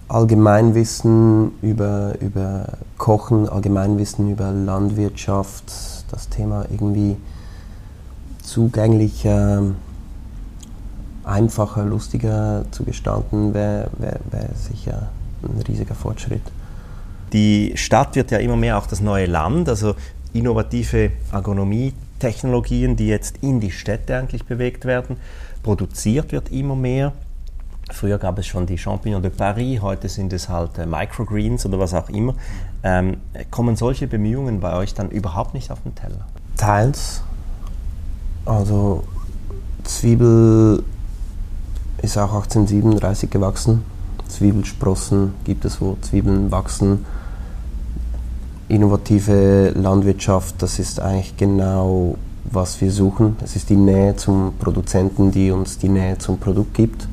Allgemeinwissen 0.09 1.53
über, 1.63 2.15
über 2.21 2.67
Kochen, 2.99 3.49
Allgemeinwissen 3.49 4.31
über 4.31 4.51
Landwirtschaft, 4.51 5.65
das 6.11 6.29
Thema 6.29 6.65
irgendwie 6.71 7.17
zugänglicher, 8.43 9.63
einfacher, 11.25 11.85
lustiger 11.85 12.65
zu 12.73 12.85
gestalten, 12.85 13.55
wäre 13.55 13.91
wär, 13.99 14.19
wär 14.31 14.49
sicher 14.55 15.09
ein 15.49 15.63
riesiger 15.63 15.95
Fortschritt. 15.95 16.43
Die 17.33 17.73
Stadt 17.77 18.15
wird 18.15 18.31
ja 18.31 18.39
immer 18.39 18.57
mehr 18.57 18.79
auch 18.79 18.87
das 18.87 19.01
neue 19.01 19.27
Land, 19.27 19.69
also 19.69 19.95
innovative 20.33 21.11
Agronomie-Technologien, 21.33 22.97
die 22.97 23.09
jetzt 23.09 23.39
in 23.41 23.61
die 23.61 23.71
Städte 23.71 24.17
eigentlich 24.17 24.45
bewegt 24.45 24.85
werden. 24.85 25.17
Produziert 25.63 26.33
wird 26.33 26.51
immer 26.53 26.77
mehr. 26.77 27.13
Früher 27.91 28.19
gab 28.19 28.39
es 28.39 28.47
schon 28.47 28.67
die 28.67 28.79
Champignons 28.79 29.23
de 29.23 29.31
Paris, 29.31 29.81
heute 29.81 30.09
sind 30.09 30.33
es 30.33 30.49
halt 30.49 30.77
äh, 30.79 30.87
Microgreens 30.87 31.67
oder 31.67 31.79
was 31.79 31.95
auch 31.95 32.09
immer. 32.09 32.35
Ähm, 32.83 33.19
kommen 33.51 33.77
solche 33.77 34.09
Bemühungen 34.09 34.61
bei 34.61 34.75
euch 34.77 34.95
dann 34.95 35.09
überhaupt 35.11 35.55
nicht 35.55 35.71
auf 35.71 35.83
den 35.83 35.95
Teller? 35.95 36.27
Teils. 36.57 37.23
Also 38.45 39.05
Zwiebel 39.85 40.83
ist 42.03 42.19
auch 42.19 42.35
1837 42.35 43.31
gewachsen. 43.31 43.85
Zwiebelsprossen 44.29 45.35
gibt 45.45 45.65
es, 45.65 45.81
wo 45.81 45.97
Zwiebeln 46.03 46.51
wachsen. 46.51 47.05
Innovative 48.69 49.71
Landwirtschaft, 49.71 50.57
das 50.61 50.79
ist 50.79 51.01
eigentlich 51.01 51.37
genau, 51.37 52.17
was 52.45 52.81
wir 52.81 52.91
suchen. 52.91 53.37
Es 53.43 53.57
ist 53.57 53.71
die 53.71 53.77
Nähe 53.77 54.17
zum 54.17 54.55
Produzenten, 54.59 55.31
die 55.31 55.51
uns 55.51 55.79
die 55.79 55.89
Nähe 55.89 56.19
zum 56.19 56.39
Produkt 56.39 56.75
gibt. 56.75 57.07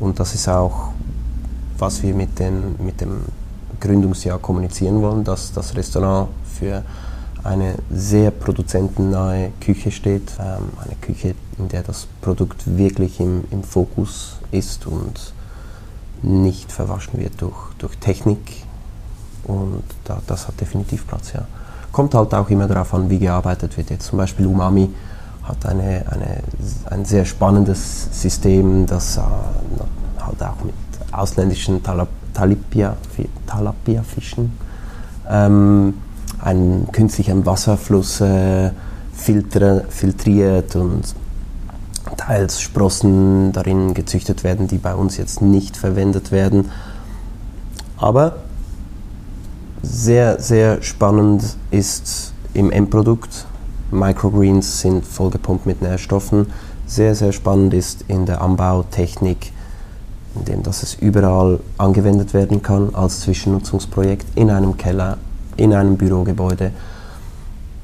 Und 0.00 0.20
das 0.20 0.34
ist 0.34 0.48
auch, 0.48 0.90
was 1.78 2.02
wir 2.02 2.14
mit, 2.14 2.38
den, 2.38 2.76
mit 2.84 3.00
dem 3.00 3.22
Gründungsjahr 3.80 4.38
kommunizieren 4.38 5.02
wollen, 5.02 5.24
dass 5.24 5.52
das 5.52 5.76
Restaurant 5.76 6.28
für 6.58 6.82
eine 7.44 7.74
sehr 7.90 8.30
produzentennahe 8.30 9.52
Küche 9.60 9.90
steht. 9.90 10.32
Ähm, 10.38 10.64
eine 10.84 10.96
Küche, 11.00 11.34
in 11.58 11.68
der 11.68 11.82
das 11.82 12.06
Produkt 12.20 12.76
wirklich 12.76 13.20
im, 13.20 13.44
im 13.50 13.62
Fokus 13.62 14.36
ist 14.50 14.86
und 14.86 15.32
nicht 16.22 16.72
verwaschen 16.72 17.18
wird 17.20 17.40
durch, 17.40 17.56
durch 17.78 17.96
Technik. 17.98 18.64
Und 19.44 19.82
da, 20.04 20.20
das 20.26 20.48
hat 20.48 20.60
definitiv 20.60 21.06
Platz, 21.06 21.32
ja. 21.32 21.46
Kommt 21.92 22.14
halt 22.14 22.34
auch 22.34 22.50
immer 22.50 22.66
darauf 22.66 22.92
an, 22.92 23.08
wie 23.08 23.18
gearbeitet 23.18 23.76
wird. 23.76 23.90
Jetzt 23.90 24.06
zum 24.06 24.18
Beispiel 24.18 24.46
Umami 24.46 24.90
hat 25.42 25.64
eine, 25.66 26.04
eine, 26.10 26.42
ein 26.90 27.04
sehr 27.04 27.24
spannendes 27.24 28.08
System, 28.12 28.86
das 28.86 29.16
äh, 29.16 29.20
halt 30.20 30.42
auch 30.42 30.62
mit 30.64 30.74
ausländischen 31.12 31.82
Talapia-Fischen 31.82 33.30
Talapia 33.46 34.02
ähm, 35.30 35.94
einen 36.40 36.92
künstlichen 36.92 37.44
Wasserfluss 37.46 38.20
äh, 38.20 38.70
filtre, 39.14 39.84
filtriert 39.88 40.76
und 40.76 41.14
teils 42.16 42.60
Sprossen 42.60 43.52
darin 43.52 43.94
gezüchtet 43.94 44.44
werden, 44.44 44.68
die 44.68 44.78
bei 44.78 44.94
uns 44.94 45.16
jetzt 45.16 45.42
nicht 45.42 45.76
verwendet 45.76 46.32
werden. 46.32 46.70
Aber 47.96 48.36
sehr, 49.82 50.40
sehr 50.40 50.82
spannend 50.82 51.56
ist 51.70 52.32
im 52.54 52.70
Endprodukt. 52.70 53.46
Microgreens 53.90 54.80
sind 54.80 55.04
vollgepumpt 55.04 55.66
mit 55.66 55.82
Nährstoffen. 55.82 56.46
Sehr, 56.86 57.14
sehr 57.14 57.32
spannend 57.32 57.74
ist 57.74 58.04
in 58.08 58.26
der 58.26 58.40
Anbautechnik, 58.40 59.52
indem 60.34 60.62
dass 60.62 60.82
es 60.82 60.94
überall 60.94 61.60
angewendet 61.76 62.34
werden 62.34 62.62
kann 62.62 62.94
als 62.94 63.20
Zwischennutzungsprojekt 63.20 64.26
in 64.34 64.50
einem 64.50 64.76
Keller, 64.76 65.18
in 65.56 65.72
einem 65.72 65.96
Bürogebäude 65.96 66.72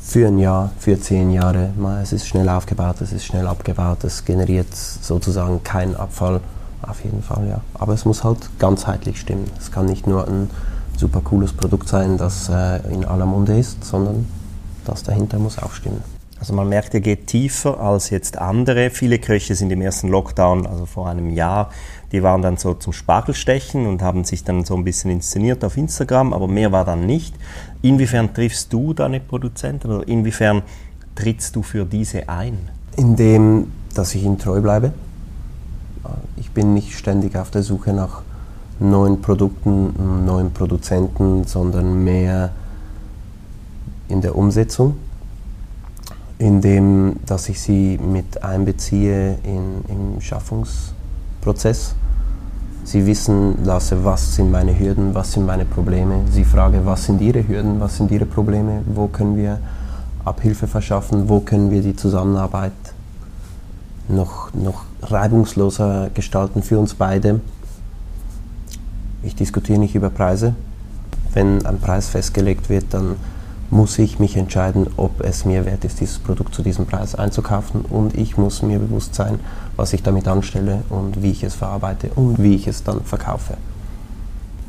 für 0.05 0.29
ein 0.29 0.39
Jahr, 0.39 0.71
für 0.79 1.01
zehn 1.01 1.31
Jahre. 1.31 1.71
Es 2.03 2.13
ist 2.13 2.29
schnell 2.29 2.49
aufgebaut, 2.49 3.01
es 3.01 3.13
ist 3.13 3.25
schnell 3.25 3.47
abgebaut, 3.47 4.05
es 4.05 4.25
generiert 4.25 4.73
sozusagen 4.75 5.63
keinen 5.65 5.97
Abfall. 5.97 6.41
Auf 6.83 7.03
jeden 7.03 7.23
Fall, 7.23 7.49
ja. 7.49 7.61
Aber 7.73 7.95
es 7.95 8.05
muss 8.05 8.23
halt 8.23 8.39
ganzheitlich 8.59 9.19
stimmen. 9.19 9.51
Es 9.59 9.73
kann 9.73 9.87
nicht 9.87 10.07
nur 10.07 10.29
ein 10.29 10.51
super 10.99 11.23
cooles 11.23 11.53
Produkt 11.55 11.89
sein, 11.89 12.19
das 12.19 12.51
äh, 12.51 12.77
in 12.93 13.07
aller 13.07 13.27
Munde 13.27 13.59
ist, 13.59 13.83
sondern 13.83 14.29
das 14.85 15.03
dahinter 15.03 15.39
muss 15.39 15.59
auch 15.59 15.73
stimmen. 15.73 16.14
Also 16.45 16.53
man 16.53 16.69
merkt, 16.69 16.93
ihr 16.93 17.01
geht 17.01 17.27
tiefer 17.27 17.81
als 17.81 18.11
jetzt 18.11 18.37
andere. 18.37 18.91
Viele 18.91 19.19
Köche 19.19 19.55
sind 19.55 19.73
im 19.73 19.81
ersten 19.81 20.09
Lockdown, 20.09 20.67
also 20.67 20.85
vor 20.85 21.09
einem 21.09 21.31
Jahr, 21.31 21.71
die 22.13 22.23
waren 22.23 22.43
dann 22.43 22.59
so 22.59 22.75
zum 22.75 22.93
Spargelstechen 22.93 23.87
und 23.87 24.03
haben 24.03 24.25
sich 24.25 24.45
dann 24.45 24.63
so 24.63 24.77
ein 24.77 24.85
bisschen 24.85 25.11
inszeniert 25.11 25.65
auf 25.65 25.79
Instagram, 25.79 26.35
aber 26.35 26.47
mehr 26.47 26.71
war 26.71 26.85
dann 26.85 27.07
nicht. 27.07 27.35
Inwiefern 27.81 28.35
triffst 28.35 28.71
du 28.75 28.93
deine 28.93 29.21
Produzenten 29.21 29.91
oder 29.91 30.07
inwiefern 30.07 30.61
trittst 31.15 31.57
du 31.57 31.63
für 31.63 31.87
diese 31.87 32.29
ein? 32.29 32.59
Indem, 32.99 33.73
dass 33.95 34.15
ich 34.15 34.23
ihm 34.23 34.37
treu 34.37 34.61
bleibe. 34.61 34.93
Ich 36.37 36.51
bin 36.51 36.75
nicht 36.75 36.93
ständig 36.93 37.37
auf 37.37 37.51
der 37.53 37.63
Suche 37.63 37.95
nach 37.95 38.21
neuen 38.81 39.23
Produkten, 39.23 40.27
neuen 40.27 40.53
Produzenten, 40.53 41.45
sondern 41.45 42.05
mehr 42.05 42.51
in 44.09 44.21
der 44.21 44.37
Umsetzung, 44.37 44.97
indem 46.45 47.17
dass 47.25 47.49
ich 47.49 47.59
sie 47.59 47.99
mit 47.99 48.45
einbeziehe 48.45 49.39
in, 49.45 49.83
im 49.89 50.21
Schaffungsprozess. 50.21 51.95
Sie 52.85 53.07
wissen 53.07 53.65
lasse, 53.65 54.05
was 54.05 54.37
sind 54.37 54.51
meine 54.51 54.79
Hürden, 54.79 55.15
was 55.15 55.33
sind 55.33 55.47
meine 55.47 55.65
Probleme. 55.65 56.21
Sie 56.31 56.45
frage, 56.45 56.85
was 56.85 57.07
sind 57.07 57.23
Ihre 57.23 57.49
Hürden, 57.49 57.81
was 57.81 57.97
sind 57.97 58.11
Ihre 58.11 58.27
Probleme, 58.27 58.83
wo 58.85 59.07
können 59.07 59.39
wir 59.39 59.59
Abhilfe 60.27 60.67
verschaffen, 60.67 61.31
wo 61.31 61.41
können 61.41 61.71
wir 61.71 61.81
die 61.81 61.97
Zusammenarbeit 61.97 62.73
noch, 64.09 64.53
noch 64.53 64.85
reibungsloser 65.01 66.11
gestalten 66.13 66.63
für 66.63 66.79
uns 66.79 66.93
beide. 66.93 67.41
Ich 69.23 69.35
diskutiere 69.35 69.79
nicht 69.79 69.95
über 69.95 70.11
Preise. 70.11 70.55
Wenn 71.33 71.65
ein 71.65 71.79
Preis 71.79 72.09
festgelegt 72.11 72.69
wird, 72.69 72.85
dann 72.91 73.17
muss 73.75 73.99
ich 73.99 74.21
mich 74.21 74.37
entscheiden, 74.37 74.87
ob 74.97 75.21
es 75.21 75.45
mir 75.45 75.65
wert 75.67 75.85
ist, 75.85 76.01
dieses 76.01 76.21
Produkt 76.21 76.55
zu 76.55 76.63
diesem 76.63 76.87
Preis 76.87 77.17
einzukaufen. 77.17 77.81
Und 77.83 78.17
ich 78.17 78.37
muss 78.37 78.63
mir 78.63 78.79
bewusst 78.79 79.17
sein, 79.17 79.41
was 79.75 79.93
ich 79.93 80.03
damit 80.03 80.29
anstelle 80.29 80.83
und 80.91 81.23
wie 81.23 81.33
ich 81.33 81.43
es 81.43 81.57
verarbeite 81.57 82.11
und 82.15 82.41
wie 82.41 82.55
ich 82.55 82.69
es 82.69 82.85
dann 82.85 83.03
verkaufe. 83.03 83.57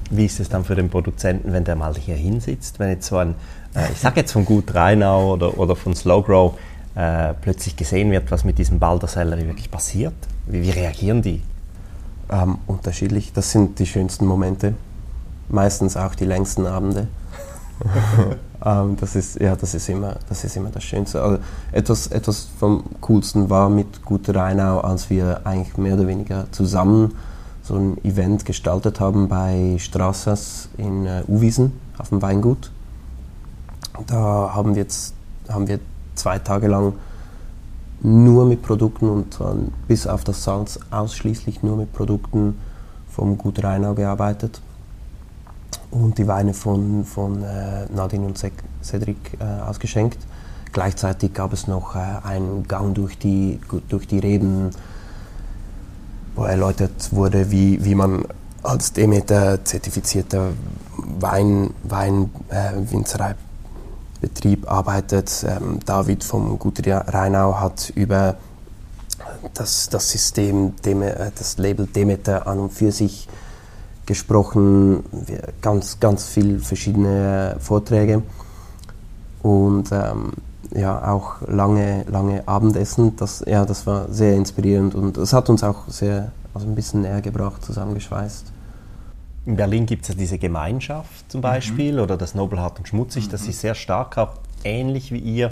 Wie 0.09 0.25
ist 0.25 0.39
es 0.39 0.49
dann 0.49 0.65
für 0.65 0.73
den 0.73 0.89
Produzenten, 0.89 1.53
wenn 1.53 1.63
der 1.63 1.75
mal 1.75 1.93
hier 1.93 2.15
hinsitzt, 2.15 2.79
wenn 2.79 2.89
jetzt 2.89 3.05
so 3.05 3.17
ein, 3.17 3.35
äh, 3.75 3.91
ich 3.91 3.99
sage 3.99 4.21
jetzt 4.21 4.31
von 4.31 4.43
Gut 4.43 4.73
Rheinau 4.73 5.33
oder, 5.33 5.57
oder 5.57 5.75
von 5.75 5.95
Slow 5.95 6.23
Grow, 6.23 6.53
äh, 6.95 7.35
plötzlich 7.39 7.75
gesehen 7.75 8.09
wird, 8.09 8.31
was 8.31 8.43
mit 8.43 8.57
diesem 8.57 8.79
Balder 8.79 9.07
wirklich 9.07 9.69
passiert? 9.69 10.15
Wie, 10.47 10.63
wie 10.63 10.71
reagieren 10.71 11.21
die? 11.21 11.43
Ähm, 12.31 12.57
unterschiedlich. 12.65 13.33
Das 13.33 13.51
sind 13.51 13.77
die 13.77 13.85
schönsten 13.85 14.25
Momente. 14.25 14.73
Meistens 15.47 15.95
auch 15.95 16.15
die 16.15 16.25
längsten 16.25 16.65
Abende. 16.65 17.07
ähm, 18.65 18.95
das, 18.99 19.15
ist, 19.15 19.39
ja, 19.39 19.55
das, 19.55 19.73
ist 19.73 19.89
immer, 19.89 20.15
das 20.29 20.43
ist 20.43 20.55
immer 20.55 20.69
das 20.69 20.83
Schönste. 20.83 21.21
Also 21.21 21.39
etwas, 21.71 22.07
etwas 22.07 22.47
vom 22.59 22.83
Coolsten 23.01 23.49
war 23.49 23.69
mit 23.69 24.03
Gute 24.03 24.33
Rheinau, 24.33 24.79
als 24.79 25.09
wir 25.09 25.41
eigentlich 25.45 25.77
mehr 25.77 25.95
oder 25.95 26.07
weniger 26.07 26.47
zusammen 26.51 27.15
so 27.63 27.75
ein 27.75 27.97
Event 28.03 28.45
gestaltet 28.45 28.99
haben 28.99 29.27
bei 29.27 29.77
Strassers 29.79 30.69
in 30.77 31.05
äh, 31.05 31.23
Uwiesen 31.27 31.73
auf 31.97 32.09
dem 32.09 32.21
Weingut. 32.21 32.71
Da 34.07 34.51
haben 34.53 34.75
wir 34.75 34.83
jetzt 34.83 35.13
haben 35.49 35.67
wir 35.67 35.79
zwei 36.15 36.39
Tage 36.39 36.67
lang 36.67 36.93
nur 38.01 38.45
mit 38.45 38.61
Produkten 38.61 39.09
und 39.09 39.39
dann 39.39 39.71
bis 39.87 40.05
auf 40.05 40.23
das 40.23 40.43
Salz 40.43 40.79
ausschließlich 40.91 41.63
nur 41.63 41.77
mit 41.77 41.93
Produkten 41.93 42.59
vom 43.09 43.37
Gut 43.37 43.63
Rheinau 43.63 43.93
gearbeitet 43.93 44.61
und 45.91 46.17
die 46.17 46.27
Weine 46.27 46.53
von, 46.53 47.05
von 47.05 47.43
äh, 47.43 47.85
Nadine 47.93 48.25
und 48.25 48.37
Cedric 48.83 49.17
äh, 49.39 49.43
ausgeschenkt. 49.61 50.17
Gleichzeitig 50.71 51.33
gab 51.33 51.53
es 51.53 51.67
noch 51.67 51.95
äh, 51.95 51.99
einen 52.23 52.67
Gang 52.67 52.93
durch 52.93 53.17
die, 53.17 53.59
durch 53.87 54.07
die 54.07 54.19
Reben, 54.19 54.71
wo 56.35 56.43
erläutert 56.43 57.13
wurde, 57.13 57.49
wie, 57.49 57.83
wie 57.83 57.95
man 57.95 58.25
als 58.61 58.91
Demeter-zertifizierter 58.93 60.49
Wein, 60.97 61.73
Wein 61.83 62.31
äh, 62.49 62.73
arbeitet. 64.67 65.45
Ähm, 65.47 65.79
David 65.85 66.23
vom 66.23 66.59
Gut 66.59 66.85
Rheinau 66.85 67.59
hat 67.59 67.91
über 67.95 68.35
das, 69.53 69.89
das 69.89 70.09
System, 70.09 70.73
äh, 70.83 71.31
das 71.37 71.57
Label 71.57 71.85
Demeter 71.87 72.47
an 72.47 72.59
und 72.59 72.73
für 72.73 72.91
sich 72.91 73.27
gesprochen, 74.05 75.03
ganz, 75.61 75.99
ganz 75.99 76.27
viele 76.27 76.59
verschiedene 76.59 77.57
Vorträge 77.59 78.21
und 79.41 79.91
ähm, 79.91 80.33
ja, 80.73 81.11
auch 81.11 81.41
lange, 81.47 82.03
lange 82.09 82.47
Abendessen. 82.47 83.15
Das, 83.15 83.43
ja, 83.47 83.65
das 83.65 83.87
war 83.87 84.07
sehr 84.09 84.35
inspirierend 84.35 84.95
und 84.95 85.17
es 85.17 85.33
hat 85.33 85.49
uns 85.49 85.63
auch 85.63 85.87
sehr, 85.87 86.31
also 86.53 86.67
ein 86.67 86.75
bisschen 86.75 87.01
näher 87.01 87.21
gebracht, 87.21 87.63
zusammengeschweißt. 87.63 88.51
In 89.45 89.55
Berlin 89.55 89.85
gibt 89.85 90.03
es 90.03 90.09
ja 90.09 90.15
diese 90.15 90.39
Gemeinschaft 90.39 91.31
zum 91.31 91.41
Beispiel 91.41 91.93
mhm. 91.93 91.99
oder 91.99 92.17
das 92.17 92.33
Nobelhart 92.33 92.79
und 92.79 92.87
Schmutzig, 92.87 93.27
mhm. 93.27 93.31
das 93.31 93.43
sich 93.43 93.57
sehr 93.57 93.75
stark 93.75 94.17
auch 94.17 94.33
ähnlich 94.63 95.11
wie 95.11 95.19
ihr 95.19 95.51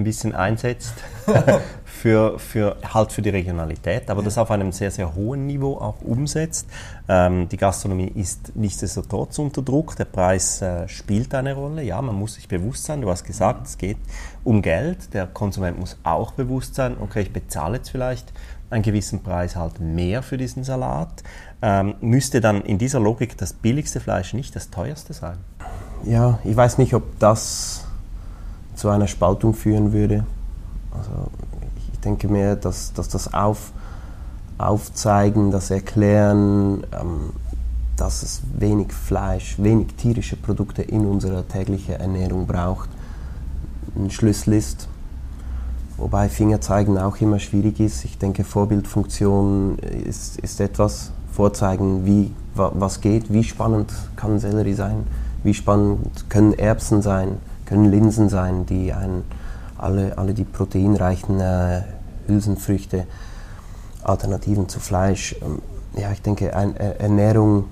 ein 0.00 0.04
bisschen 0.04 0.34
einsetzt 0.34 0.94
für, 1.84 2.38
für, 2.38 2.76
halt 2.82 3.12
für 3.12 3.22
die 3.22 3.28
Regionalität, 3.28 4.10
aber 4.10 4.22
das 4.22 4.38
auf 4.38 4.50
einem 4.50 4.72
sehr, 4.72 4.90
sehr 4.90 5.14
hohen 5.14 5.46
Niveau 5.46 5.76
auch 5.76 6.00
umsetzt. 6.00 6.66
Ähm, 7.08 7.48
die 7.48 7.56
Gastronomie 7.56 8.10
ist 8.14 8.52
nichtsdestotrotz 8.56 9.38
unter 9.38 9.62
Druck, 9.62 9.96
der 9.96 10.06
Preis 10.06 10.62
äh, 10.62 10.88
spielt 10.88 11.34
eine 11.34 11.54
Rolle, 11.54 11.82
ja, 11.82 12.00
man 12.00 12.16
muss 12.16 12.34
sich 12.34 12.48
bewusst 12.48 12.84
sein, 12.84 13.02
du 13.02 13.10
hast 13.10 13.24
gesagt, 13.24 13.66
es 13.66 13.78
geht 13.78 13.98
um 14.44 14.62
Geld, 14.62 15.12
der 15.12 15.26
Konsument 15.26 15.78
muss 15.78 15.98
auch 16.02 16.32
bewusst 16.32 16.74
sein, 16.74 16.96
okay, 17.00 17.20
ich 17.22 17.32
bezahle 17.32 17.76
jetzt 17.76 17.90
vielleicht 17.90 18.32
einen 18.70 18.82
gewissen 18.82 19.22
Preis 19.22 19.56
halt 19.56 19.80
mehr 19.80 20.22
für 20.22 20.38
diesen 20.38 20.64
Salat, 20.64 21.22
ähm, 21.60 21.96
müsste 22.00 22.40
dann 22.40 22.62
in 22.62 22.78
dieser 22.78 23.00
Logik 23.00 23.36
das 23.36 23.52
billigste 23.52 24.00
Fleisch 24.00 24.32
nicht 24.32 24.56
das 24.56 24.70
teuerste 24.70 25.12
sein? 25.12 25.36
Ja, 26.04 26.38
ich 26.44 26.56
weiß 26.56 26.78
nicht, 26.78 26.94
ob 26.94 27.18
das 27.18 27.84
zu 28.80 28.88
einer 28.88 29.06
Spaltung 29.06 29.52
führen 29.52 29.92
würde. 29.92 30.24
Also 30.90 31.10
ich 31.92 32.00
denke 32.00 32.28
mehr, 32.28 32.56
dass, 32.56 32.94
dass 32.94 33.08
das 33.08 33.34
Auf, 33.34 33.72
Aufzeigen, 34.56 35.50
das 35.50 35.70
Erklären, 35.70 36.84
ähm, 36.98 37.34
dass 37.96 38.22
es 38.22 38.40
wenig 38.58 38.94
Fleisch, 38.94 39.58
wenig 39.58 39.88
tierische 39.98 40.36
Produkte 40.36 40.80
in 40.80 41.04
unserer 41.04 41.46
täglichen 41.46 41.96
Ernährung 41.96 42.46
braucht, 42.46 42.88
ein 43.96 44.10
Schlüssel 44.10 44.54
ist. 44.54 44.88
Wobei 45.98 46.30
Fingerzeigen 46.30 46.96
auch 46.96 47.18
immer 47.20 47.38
schwierig 47.38 47.80
ist. 47.80 48.06
Ich 48.06 48.16
denke, 48.16 48.44
Vorbildfunktion 48.44 49.78
ist, 49.78 50.38
ist 50.38 50.58
etwas, 50.58 51.12
vorzeigen, 51.30 52.06
wie, 52.06 52.30
was 52.54 53.02
geht, 53.02 53.30
wie 53.30 53.44
spannend 53.44 53.92
kann 54.16 54.38
Sellerie 54.38 54.72
sein, 54.72 55.06
wie 55.44 55.52
spannend 55.52 56.30
können 56.30 56.54
Erbsen 56.54 57.02
sein, 57.02 57.36
können 57.70 57.90
Linsen 57.90 58.28
sein, 58.28 58.66
die 58.66 58.92
ein, 58.92 59.22
alle, 59.78 60.18
alle 60.18 60.34
die 60.34 60.42
proteinreichen 60.42 61.40
äh, 61.40 61.82
Hülsenfrüchte, 62.26 63.06
Alternativen 64.02 64.68
zu 64.68 64.80
Fleisch. 64.80 65.36
Ähm, 65.40 65.62
ja, 65.96 66.10
ich 66.10 66.20
denke, 66.20 66.54
ein, 66.54 66.76
äh, 66.76 66.96
Ernährung 66.98 67.66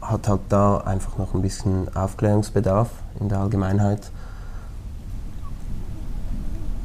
hat 0.00 0.28
halt 0.28 0.42
da 0.48 0.78
einfach 0.78 1.18
noch 1.18 1.34
ein 1.34 1.42
bisschen 1.42 1.94
Aufklärungsbedarf 1.96 2.90
in 3.18 3.28
der 3.28 3.40
Allgemeinheit 3.40 4.12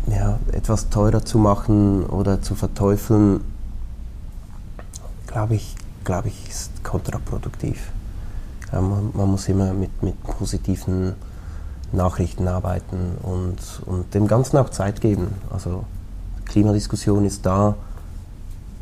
ja, 0.07 0.39
etwas 0.51 0.89
teurer 0.89 1.23
zu 1.23 1.37
machen 1.37 2.03
oder 2.05 2.41
zu 2.41 2.55
verteufeln, 2.55 3.41
glaube 5.27 5.55
ich, 5.55 5.75
glaube 6.03 6.29
ich, 6.29 6.49
ist 6.49 6.83
kontraproduktiv. 6.83 7.91
Ja, 8.71 8.81
man, 8.81 9.11
man, 9.13 9.29
muss 9.29 9.47
immer 9.49 9.73
mit, 9.73 10.01
mit 10.01 10.21
positiven 10.23 11.13
Nachrichten 11.91 12.47
arbeiten 12.47 13.17
und, 13.23 13.57
und 13.85 14.13
dem 14.13 14.27
Ganzen 14.27 14.57
auch 14.57 14.69
Zeit 14.69 15.01
geben. 15.01 15.27
Also 15.49 15.83
Klimadiskussion 16.45 17.25
ist 17.25 17.45
da, 17.45 17.75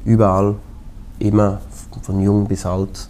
überall, 0.03 0.55
immer, 1.19 1.59
von 2.01 2.19
jung 2.19 2.47
bis 2.47 2.65
alt. 2.65 3.09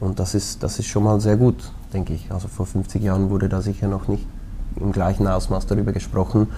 Und 0.00 0.18
das 0.18 0.34
ist, 0.34 0.62
das 0.62 0.78
ist 0.78 0.86
schon 0.86 1.04
mal 1.04 1.20
sehr 1.20 1.36
gut, 1.36 1.72
denke 1.92 2.12
ich. 2.14 2.30
Also 2.30 2.48
vor 2.48 2.66
50 2.66 3.02
Jahren 3.02 3.30
wurde 3.30 3.48
da 3.48 3.62
sicher 3.62 3.88
noch 3.88 4.08
nicht 4.08 4.26
im 4.76 4.92
gleichen 4.92 5.26
Ausmaß 5.26 5.66
darüber 5.66 5.92
gesprochen. 5.92 6.48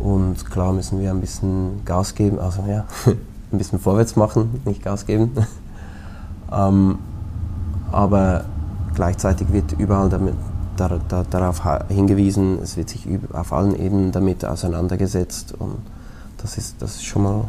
Und 0.00 0.48
klar 0.50 0.72
müssen 0.72 1.00
wir 1.00 1.10
ein 1.10 1.20
bisschen 1.20 1.84
Gas 1.84 2.14
geben, 2.14 2.38
also 2.38 2.62
ja, 2.68 2.84
ein 3.52 3.58
bisschen 3.58 3.80
vorwärts 3.80 4.14
machen, 4.14 4.60
nicht 4.64 4.82
Gas 4.82 5.06
geben. 5.06 5.32
ähm, 6.52 6.98
aber 7.90 8.44
gleichzeitig 8.94 9.52
wird 9.52 9.72
überall 9.72 10.08
damit, 10.08 10.34
dar, 10.78 11.00
dar, 11.08 11.24
darauf 11.24 11.62
hingewiesen, 11.88 12.58
es 12.62 12.76
wird 12.76 12.88
sich 12.88 13.06
auf 13.32 13.52
allen 13.52 13.78
Ebenen 13.78 14.12
damit 14.12 14.44
auseinandergesetzt 14.44 15.54
und 15.58 15.78
das 16.38 16.56
ist, 16.56 16.80
das 16.80 16.96
ist 16.96 17.04
schon, 17.04 17.22
mal, 17.22 17.48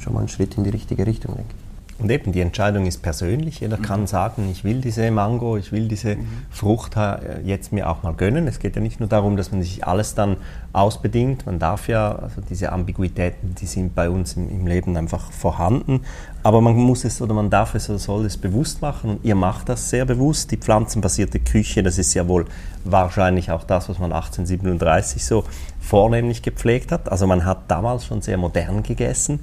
schon 0.00 0.14
mal 0.14 0.20
ein 0.20 0.28
Schritt 0.28 0.56
in 0.56 0.64
die 0.64 0.70
richtige 0.70 1.06
Richtung, 1.06 1.36
denke 1.36 1.54
ich. 1.56 1.68
Und 1.98 2.10
eben, 2.10 2.30
die 2.30 2.40
Entscheidung 2.40 2.86
ist 2.86 3.02
persönlich. 3.02 3.58
Jeder 3.58 3.78
mhm. 3.78 3.82
kann 3.82 4.06
sagen, 4.06 4.48
ich 4.52 4.62
will 4.62 4.80
diese 4.80 5.10
Mango, 5.10 5.56
ich 5.56 5.72
will 5.72 5.88
diese 5.88 6.14
mhm. 6.14 6.26
Frucht 6.48 6.96
jetzt 7.44 7.72
mir 7.72 7.90
auch 7.90 8.04
mal 8.04 8.14
gönnen. 8.14 8.46
Es 8.46 8.60
geht 8.60 8.76
ja 8.76 8.82
nicht 8.82 9.00
nur 9.00 9.08
darum, 9.08 9.36
dass 9.36 9.50
man 9.50 9.62
sich 9.62 9.84
alles 9.84 10.14
dann 10.14 10.36
ausbedingt. 10.72 11.46
Man 11.46 11.58
darf 11.58 11.88
ja, 11.88 12.14
also 12.14 12.40
diese 12.40 12.70
Ambiguitäten, 12.70 13.56
die 13.56 13.66
sind 13.66 13.96
bei 13.96 14.10
uns 14.10 14.34
im, 14.34 14.48
im 14.48 14.66
Leben 14.68 14.96
einfach 14.96 15.32
vorhanden. 15.32 16.02
Aber 16.48 16.62
man 16.62 16.76
muss 16.76 17.04
es 17.04 17.20
oder 17.20 17.34
man 17.34 17.50
darf 17.50 17.74
es 17.74 17.90
oder 17.90 17.98
soll 17.98 18.24
es 18.24 18.38
bewusst 18.38 18.80
machen. 18.80 19.10
Und 19.10 19.20
ihr 19.22 19.34
macht 19.34 19.68
das 19.68 19.90
sehr 19.90 20.06
bewusst. 20.06 20.50
Die 20.50 20.56
pflanzenbasierte 20.56 21.40
Küche, 21.40 21.82
das 21.82 21.98
ist 21.98 22.14
ja 22.14 22.26
wohl 22.26 22.46
wahrscheinlich 22.84 23.50
auch 23.50 23.64
das, 23.64 23.90
was 23.90 23.98
man 23.98 24.12
1837 24.14 25.26
so 25.26 25.44
vornehmlich 25.78 26.40
gepflegt 26.40 26.90
hat. 26.90 27.12
Also 27.12 27.26
man 27.26 27.44
hat 27.44 27.70
damals 27.70 28.06
schon 28.06 28.22
sehr 28.22 28.38
modern 28.38 28.82
gegessen. 28.82 29.40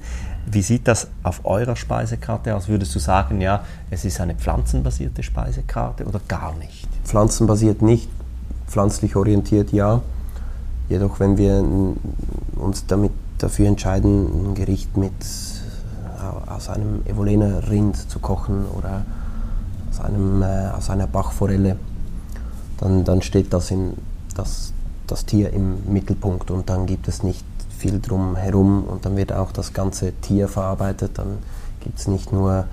Wie 0.50 0.62
sieht 0.62 0.88
das 0.88 1.06
auf 1.22 1.42
eurer 1.44 1.76
Speisekarte 1.76 2.56
aus? 2.56 2.66
Würdest 2.66 2.92
du 2.96 2.98
sagen, 2.98 3.40
ja, 3.40 3.64
es 3.88 4.04
ist 4.04 4.20
eine 4.20 4.34
pflanzenbasierte 4.34 5.22
Speisekarte 5.22 6.06
oder 6.06 6.20
gar 6.26 6.56
nicht? 6.56 6.88
Pflanzenbasiert 7.04 7.82
nicht, 7.82 8.08
pflanzlich 8.66 9.14
orientiert 9.14 9.70
ja. 9.70 10.02
Jedoch, 10.88 11.20
wenn 11.20 11.38
wir 11.38 11.64
uns 12.56 12.84
damit 12.88 13.12
dafür 13.38 13.68
entscheiden, 13.68 14.50
ein 14.50 14.54
Gericht 14.56 14.96
mit 14.96 15.12
aus 16.46 16.68
einem 16.68 17.04
Evolener 17.06 17.68
Rind 17.68 17.96
zu 18.10 18.18
kochen 18.18 18.66
oder 18.76 19.04
aus, 19.90 20.00
einem, 20.00 20.42
äh, 20.42 20.70
aus 20.76 20.90
einer 20.90 21.06
Bachforelle, 21.06 21.76
dann, 22.78 23.04
dann 23.04 23.22
steht 23.22 23.52
das, 23.52 23.70
in, 23.70 23.94
das, 24.34 24.72
das 25.06 25.24
Tier 25.24 25.52
im 25.52 25.92
Mittelpunkt 25.92 26.50
und 26.50 26.68
dann 26.68 26.86
gibt 26.86 27.08
es 27.08 27.22
nicht 27.22 27.44
viel 27.78 28.00
drum 28.00 28.36
herum 28.36 28.84
und 28.84 29.04
dann 29.04 29.16
wird 29.16 29.32
auch 29.32 29.52
das 29.52 29.72
ganze 29.72 30.12
Tier 30.20 30.48
verarbeitet. 30.48 31.12
Dann 31.18 31.38
gibt 31.80 31.98
es 31.98 32.08
nicht 32.08 32.32
nur 32.32 32.66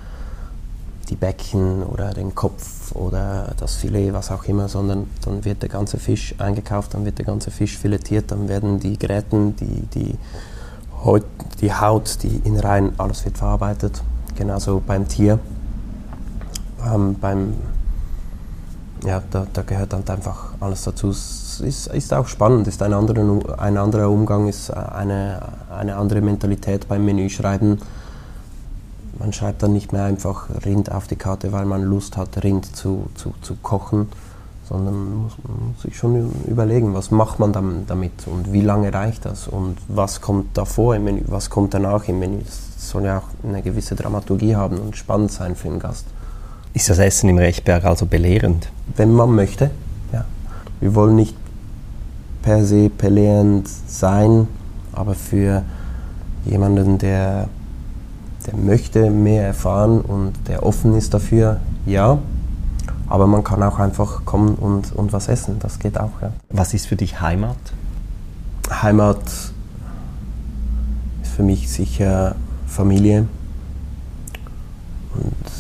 die 1.10 1.16
Becken 1.16 1.84
oder 1.84 2.14
den 2.14 2.34
Kopf 2.34 2.94
oder 2.96 3.54
das 3.58 3.76
Filet, 3.76 4.14
was 4.14 4.32
auch 4.32 4.46
immer, 4.46 4.70
sondern 4.70 5.08
dann 5.24 5.44
wird 5.44 5.62
der 5.62 5.70
ganze 5.70 5.98
Fisch 5.98 6.36
eingekauft, 6.38 6.94
dann 6.94 7.06
wird 7.06 7.18
der 7.18 7.26
ganze 7.26 7.52
Fisch 7.52 7.78
filetiert, 7.78 8.32
dann 8.32 8.48
werden 8.48 8.80
die 8.80 8.98
Gräten, 8.98 9.56
die, 9.56 9.82
die, 9.94 10.18
Die 11.62 11.74
Haut, 11.74 12.24
die 12.24 12.42
Innereien, 12.44 12.94
alles 12.98 13.26
wird 13.26 13.38
verarbeitet. 13.38 14.02
Genauso 14.36 14.82
beim 14.86 15.08
Tier. 15.08 15.40
Ähm, 16.86 17.16
beim, 17.20 17.54
ja, 19.06 19.22
da, 19.32 19.46
da, 19.52 19.62
gehört 19.64 19.94
dann 19.94 20.08
einfach 20.08 20.54
alles 20.60 20.84
dazu. 20.84 21.10
Es 21.10 21.62
ist, 21.62 21.88
ist 21.88 22.14
auch 22.14 22.28
spannend, 22.28 22.68
ist 22.68 22.82
ein 22.82 22.94
anderer, 22.94 23.60
ein 23.60 23.78
anderer 23.78 24.10
Umgang, 24.10 24.48
ist 24.48 24.72
eine, 24.72 25.42
eine 25.70 25.96
andere 25.96 26.22
Mentalität 26.22 26.88
beim 26.88 27.06
Menüschreiben 27.06 27.80
man 29.20 29.32
schreibt 29.32 29.64
dann 29.64 29.74
nicht 29.74 29.94
mehr 29.94 30.04
einfach 30.04 30.50
Rind 30.66 30.92
auf 30.92 31.08
die 31.08 31.16
Karte, 31.16 31.52
weil 31.52 31.66
man 31.66 31.84
Lust 31.84 32.18
hat, 32.18 32.44
Rind 32.44 32.76
zu, 32.76 33.08
zu, 33.16 33.34
zu 33.42 33.56
kochen, 33.56 34.10
sondern 34.68 35.24
muss, 35.24 35.34
man 35.48 35.70
muss 35.70 35.82
sich 35.82 35.98
schon 35.98 36.32
überlegen, 36.48 36.94
was 36.94 37.12
macht 37.12 37.40
man 37.40 37.54
dann 37.54 37.86
damit 37.88 38.28
und 38.28 38.54
wie 38.54 38.62
lange 38.62 38.94
reicht 38.94 39.26
das 39.26 39.48
und 39.48 39.78
was 39.88 40.22
kommt 40.22 40.58
davor 40.58 40.96
im 40.96 41.04
Menü, 41.04 41.22
was 41.28 41.50
kommt 41.50 41.74
danach 41.74 42.08
im 42.08 42.20
Menü. 42.20 42.40
Das 42.44 42.90
soll 42.90 43.06
ja 43.06 43.20
auch 43.20 43.48
eine 43.48 43.62
gewisse 43.62 43.96
Dramaturgie 43.96 44.56
haben 44.56 44.78
und 44.78 44.96
spannend 44.98 45.32
sein 45.32 45.56
für 45.56 45.70
den 45.70 45.80
Gast. 45.80 46.06
Ist 46.74 46.90
das 46.90 47.00
Essen 47.00 47.30
im 47.30 47.38
Rechberg 47.38 47.86
also 47.86 48.06
belehrend? 48.06 48.70
Wenn 48.96 49.14
man 49.14 49.36
möchte, 49.36 49.72
ja. 50.12 50.26
Wir 50.80 50.96
wollen 50.96 51.16
nicht 51.16 51.36
per 52.42 52.66
se 52.66 52.90
belehrend 52.90 53.68
sein, 53.88 54.48
aber 54.92 55.14
für 55.14 55.64
jemanden, 56.46 56.98
der 56.98 57.48
der 58.46 58.58
möchte 58.58 59.10
mehr 59.10 59.46
erfahren 59.46 60.02
und 60.02 60.34
der 60.48 60.64
offen 60.64 60.96
ist 60.96 61.14
dafür, 61.14 61.60
ja. 61.86 62.20
Aber 63.14 63.28
man 63.28 63.44
kann 63.44 63.62
auch 63.62 63.78
einfach 63.78 64.26
kommen 64.26 64.56
und, 64.56 64.92
und 64.92 65.14
was 65.14 65.28
essen, 65.28 65.60
das 65.60 65.78
geht 65.78 66.00
auch. 66.00 66.20
Ja. 66.20 66.34
Was 66.50 66.74
ist 66.74 66.88
für 66.88 66.96
dich 66.96 67.22
Heimat? 67.22 67.58
Heimat 68.72 69.22
ist 71.22 71.32
für 71.36 71.44
mich 71.44 71.70
sicher 71.70 72.34
Familie. 72.66 73.28
Und 75.14 75.52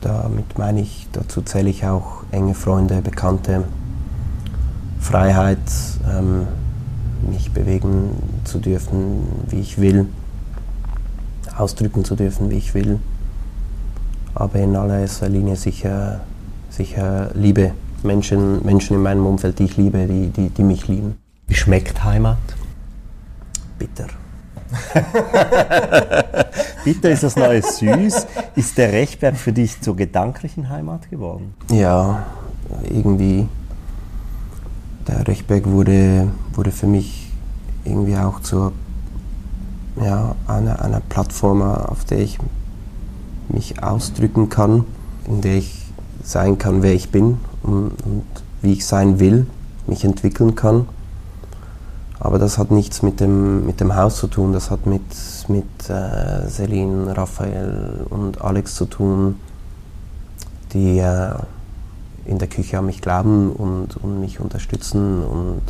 damit 0.00 0.58
meine 0.58 0.80
ich, 0.80 1.06
dazu 1.12 1.42
zähle 1.42 1.70
ich 1.70 1.86
auch 1.86 2.24
enge 2.32 2.54
Freunde, 2.54 3.00
Bekannte, 3.02 3.62
Freiheit, 4.98 5.60
ähm, 6.12 6.48
mich 7.30 7.52
bewegen 7.52 8.16
zu 8.42 8.58
dürfen, 8.58 9.28
wie 9.48 9.60
ich 9.60 9.80
will 9.80 10.08
ausdrücken 11.56 12.04
zu 12.04 12.16
dürfen, 12.16 12.50
wie 12.50 12.56
ich 12.56 12.74
will. 12.74 12.98
Aber 14.34 14.58
in 14.58 14.74
allererster 14.74 15.28
Linie 15.28 15.54
sicher, 15.54 16.22
sicher 16.76 17.30
Liebe. 17.34 17.72
Menschen, 18.02 18.64
Menschen 18.64 18.96
in 18.96 19.02
meinem 19.02 19.26
Umfeld, 19.26 19.58
die 19.58 19.64
ich 19.64 19.76
liebe, 19.76 20.06
die, 20.06 20.28
die, 20.28 20.50
die 20.50 20.62
mich 20.62 20.86
lieben. 20.86 21.16
Wie 21.48 21.54
schmeckt 21.54 22.04
Heimat? 22.04 22.38
Bitter. 23.78 24.06
Bitter 26.84 27.10
ist 27.10 27.22
das 27.22 27.36
neue 27.36 27.62
Süß. 27.62 28.26
Ist 28.54 28.78
der 28.78 28.92
Rechberg 28.92 29.36
für 29.36 29.52
dich 29.52 29.80
zur 29.80 29.96
gedanklichen 29.96 30.68
Heimat 30.68 31.10
geworden? 31.10 31.54
Ja, 31.70 32.26
irgendwie. 32.88 33.48
Der 35.08 35.26
Rechberg 35.26 35.66
wurde, 35.66 36.28
wurde 36.52 36.72
für 36.72 36.86
mich 36.86 37.30
irgendwie 37.84 38.16
auch 38.16 38.40
zur 38.40 38.72
ja, 40.00 40.34
eine, 40.46 40.80
eine 40.80 41.00
Plattform, 41.08 41.62
auf 41.62 42.04
der 42.04 42.18
ich 42.18 42.38
mich 43.48 43.82
ausdrücken 43.82 44.48
kann, 44.48 44.84
in 45.26 45.40
der 45.40 45.54
ich 45.54 45.85
sein 46.26 46.58
kann, 46.58 46.82
wer 46.82 46.92
ich 46.92 47.10
bin 47.10 47.38
und, 47.62 47.92
und 48.04 48.24
wie 48.60 48.72
ich 48.72 48.86
sein 48.86 49.20
will, 49.20 49.46
mich 49.86 50.04
entwickeln 50.04 50.54
kann. 50.54 50.88
Aber 52.18 52.38
das 52.38 52.58
hat 52.58 52.70
nichts 52.70 53.02
mit 53.02 53.20
dem, 53.20 53.64
mit 53.64 53.80
dem 53.80 53.94
Haus 53.94 54.16
zu 54.16 54.26
tun, 54.26 54.52
das 54.52 54.70
hat 54.70 54.86
mit, 54.86 55.02
mit 55.48 55.88
äh, 55.88 56.48
Celine, 56.48 57.16
Raphael 57.16 58.06
und 58.10 58.40
Alex 58.40 58.74
zu 58.74 58.86
tun, 58.86 59.36
die 60.72 60.98
äh, 60.98 61.34
in 62.24 62.38
der 62.38 62.48
Küche 62.48 62.78
an 62.78 62.86
mich 62.86 63.00
glauben 63.00 63.52
und, 63.52 63.96
und 63.96 64.20
mich 64.20 64.40
unterstützen 64.40 65.22
und 65.22 65.62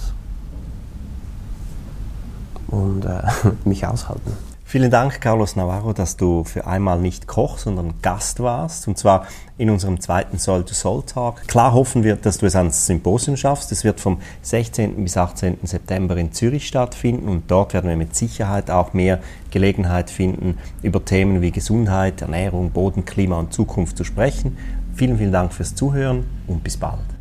und 2.68 3.04
äh, 3.04 3.22
mich 3.64 3.86
aushalten. 3.86 4.32
Vielen 4.68 4.90
Dank, 4.90 5.20
Carlos 5.20 5.54
Navarro, 5.54 5.92
dass 5.92 6.16
du 6.16 6.42
für 6.42 6.66
einmal 6.66 6.98
nicht 6.98 7.28
Koch, 7.28 7.56
sondern 7.56 7.94
Gast 8.02 8.40
warst. 8.40 8.88
Und 8.88 8.98
zwar 8.98 9.28
in 9.58 9.70
unserem 9.70 10.00
zweiten 10.00 10.40
Soul-to-Soul-Talk. 10.40 11.46
Klar 11.46 11.72
hoffen 11.72 12.02
wir, 12.02 12.16
dass 12.16 12.38
du 12.38 12.46
es 12.46 12.56
ans 12.56 12.84
Symposium 12.84 13.36
schaffst. 13.36 13.70
Es 13.70 13.84
wird 13.84 14.00
vom 14.00 14.18
16. 14.42 15.04
bis 15.04 15.16
18. 15.16 15.58
September 15.62 16.16
in 16.16 16.32
Zürich 16.32 16.66
stattfinden. 16.66 17.28
Und 17.28 17.48
dort 17.48 17.74
werden 17.74 17.88
wir 17.88 17.96
mit 17.96 18.16
Sicherheit 18.16 18.68
auch 18.68 18.92
mehr 18.92 19.20
Gelegenheit 19.52 20.10
finden, 20.10 20.58
über 20.82 21.04
Themen 21.04 21.42
wie 21.42 21.52
Gesundheit, 21.52 22.20
Ernährung, 22.20 22.72
Boden, 22.72 23.04
Klima 23.04 23.38
und 23.38 23.52
Zukunft 23.52 23.96
zu 23.96 24.02
sprechen. 24.02 24.58
Vielen, 24.96 25.16
vielen 25.16 25.32
Dank 25.32 25.52
fürs 25.52 25.76
Zuhören 25.76 26.26
und 26.48 26.64
bis 26.64 26.76
bald. 26.76 27.15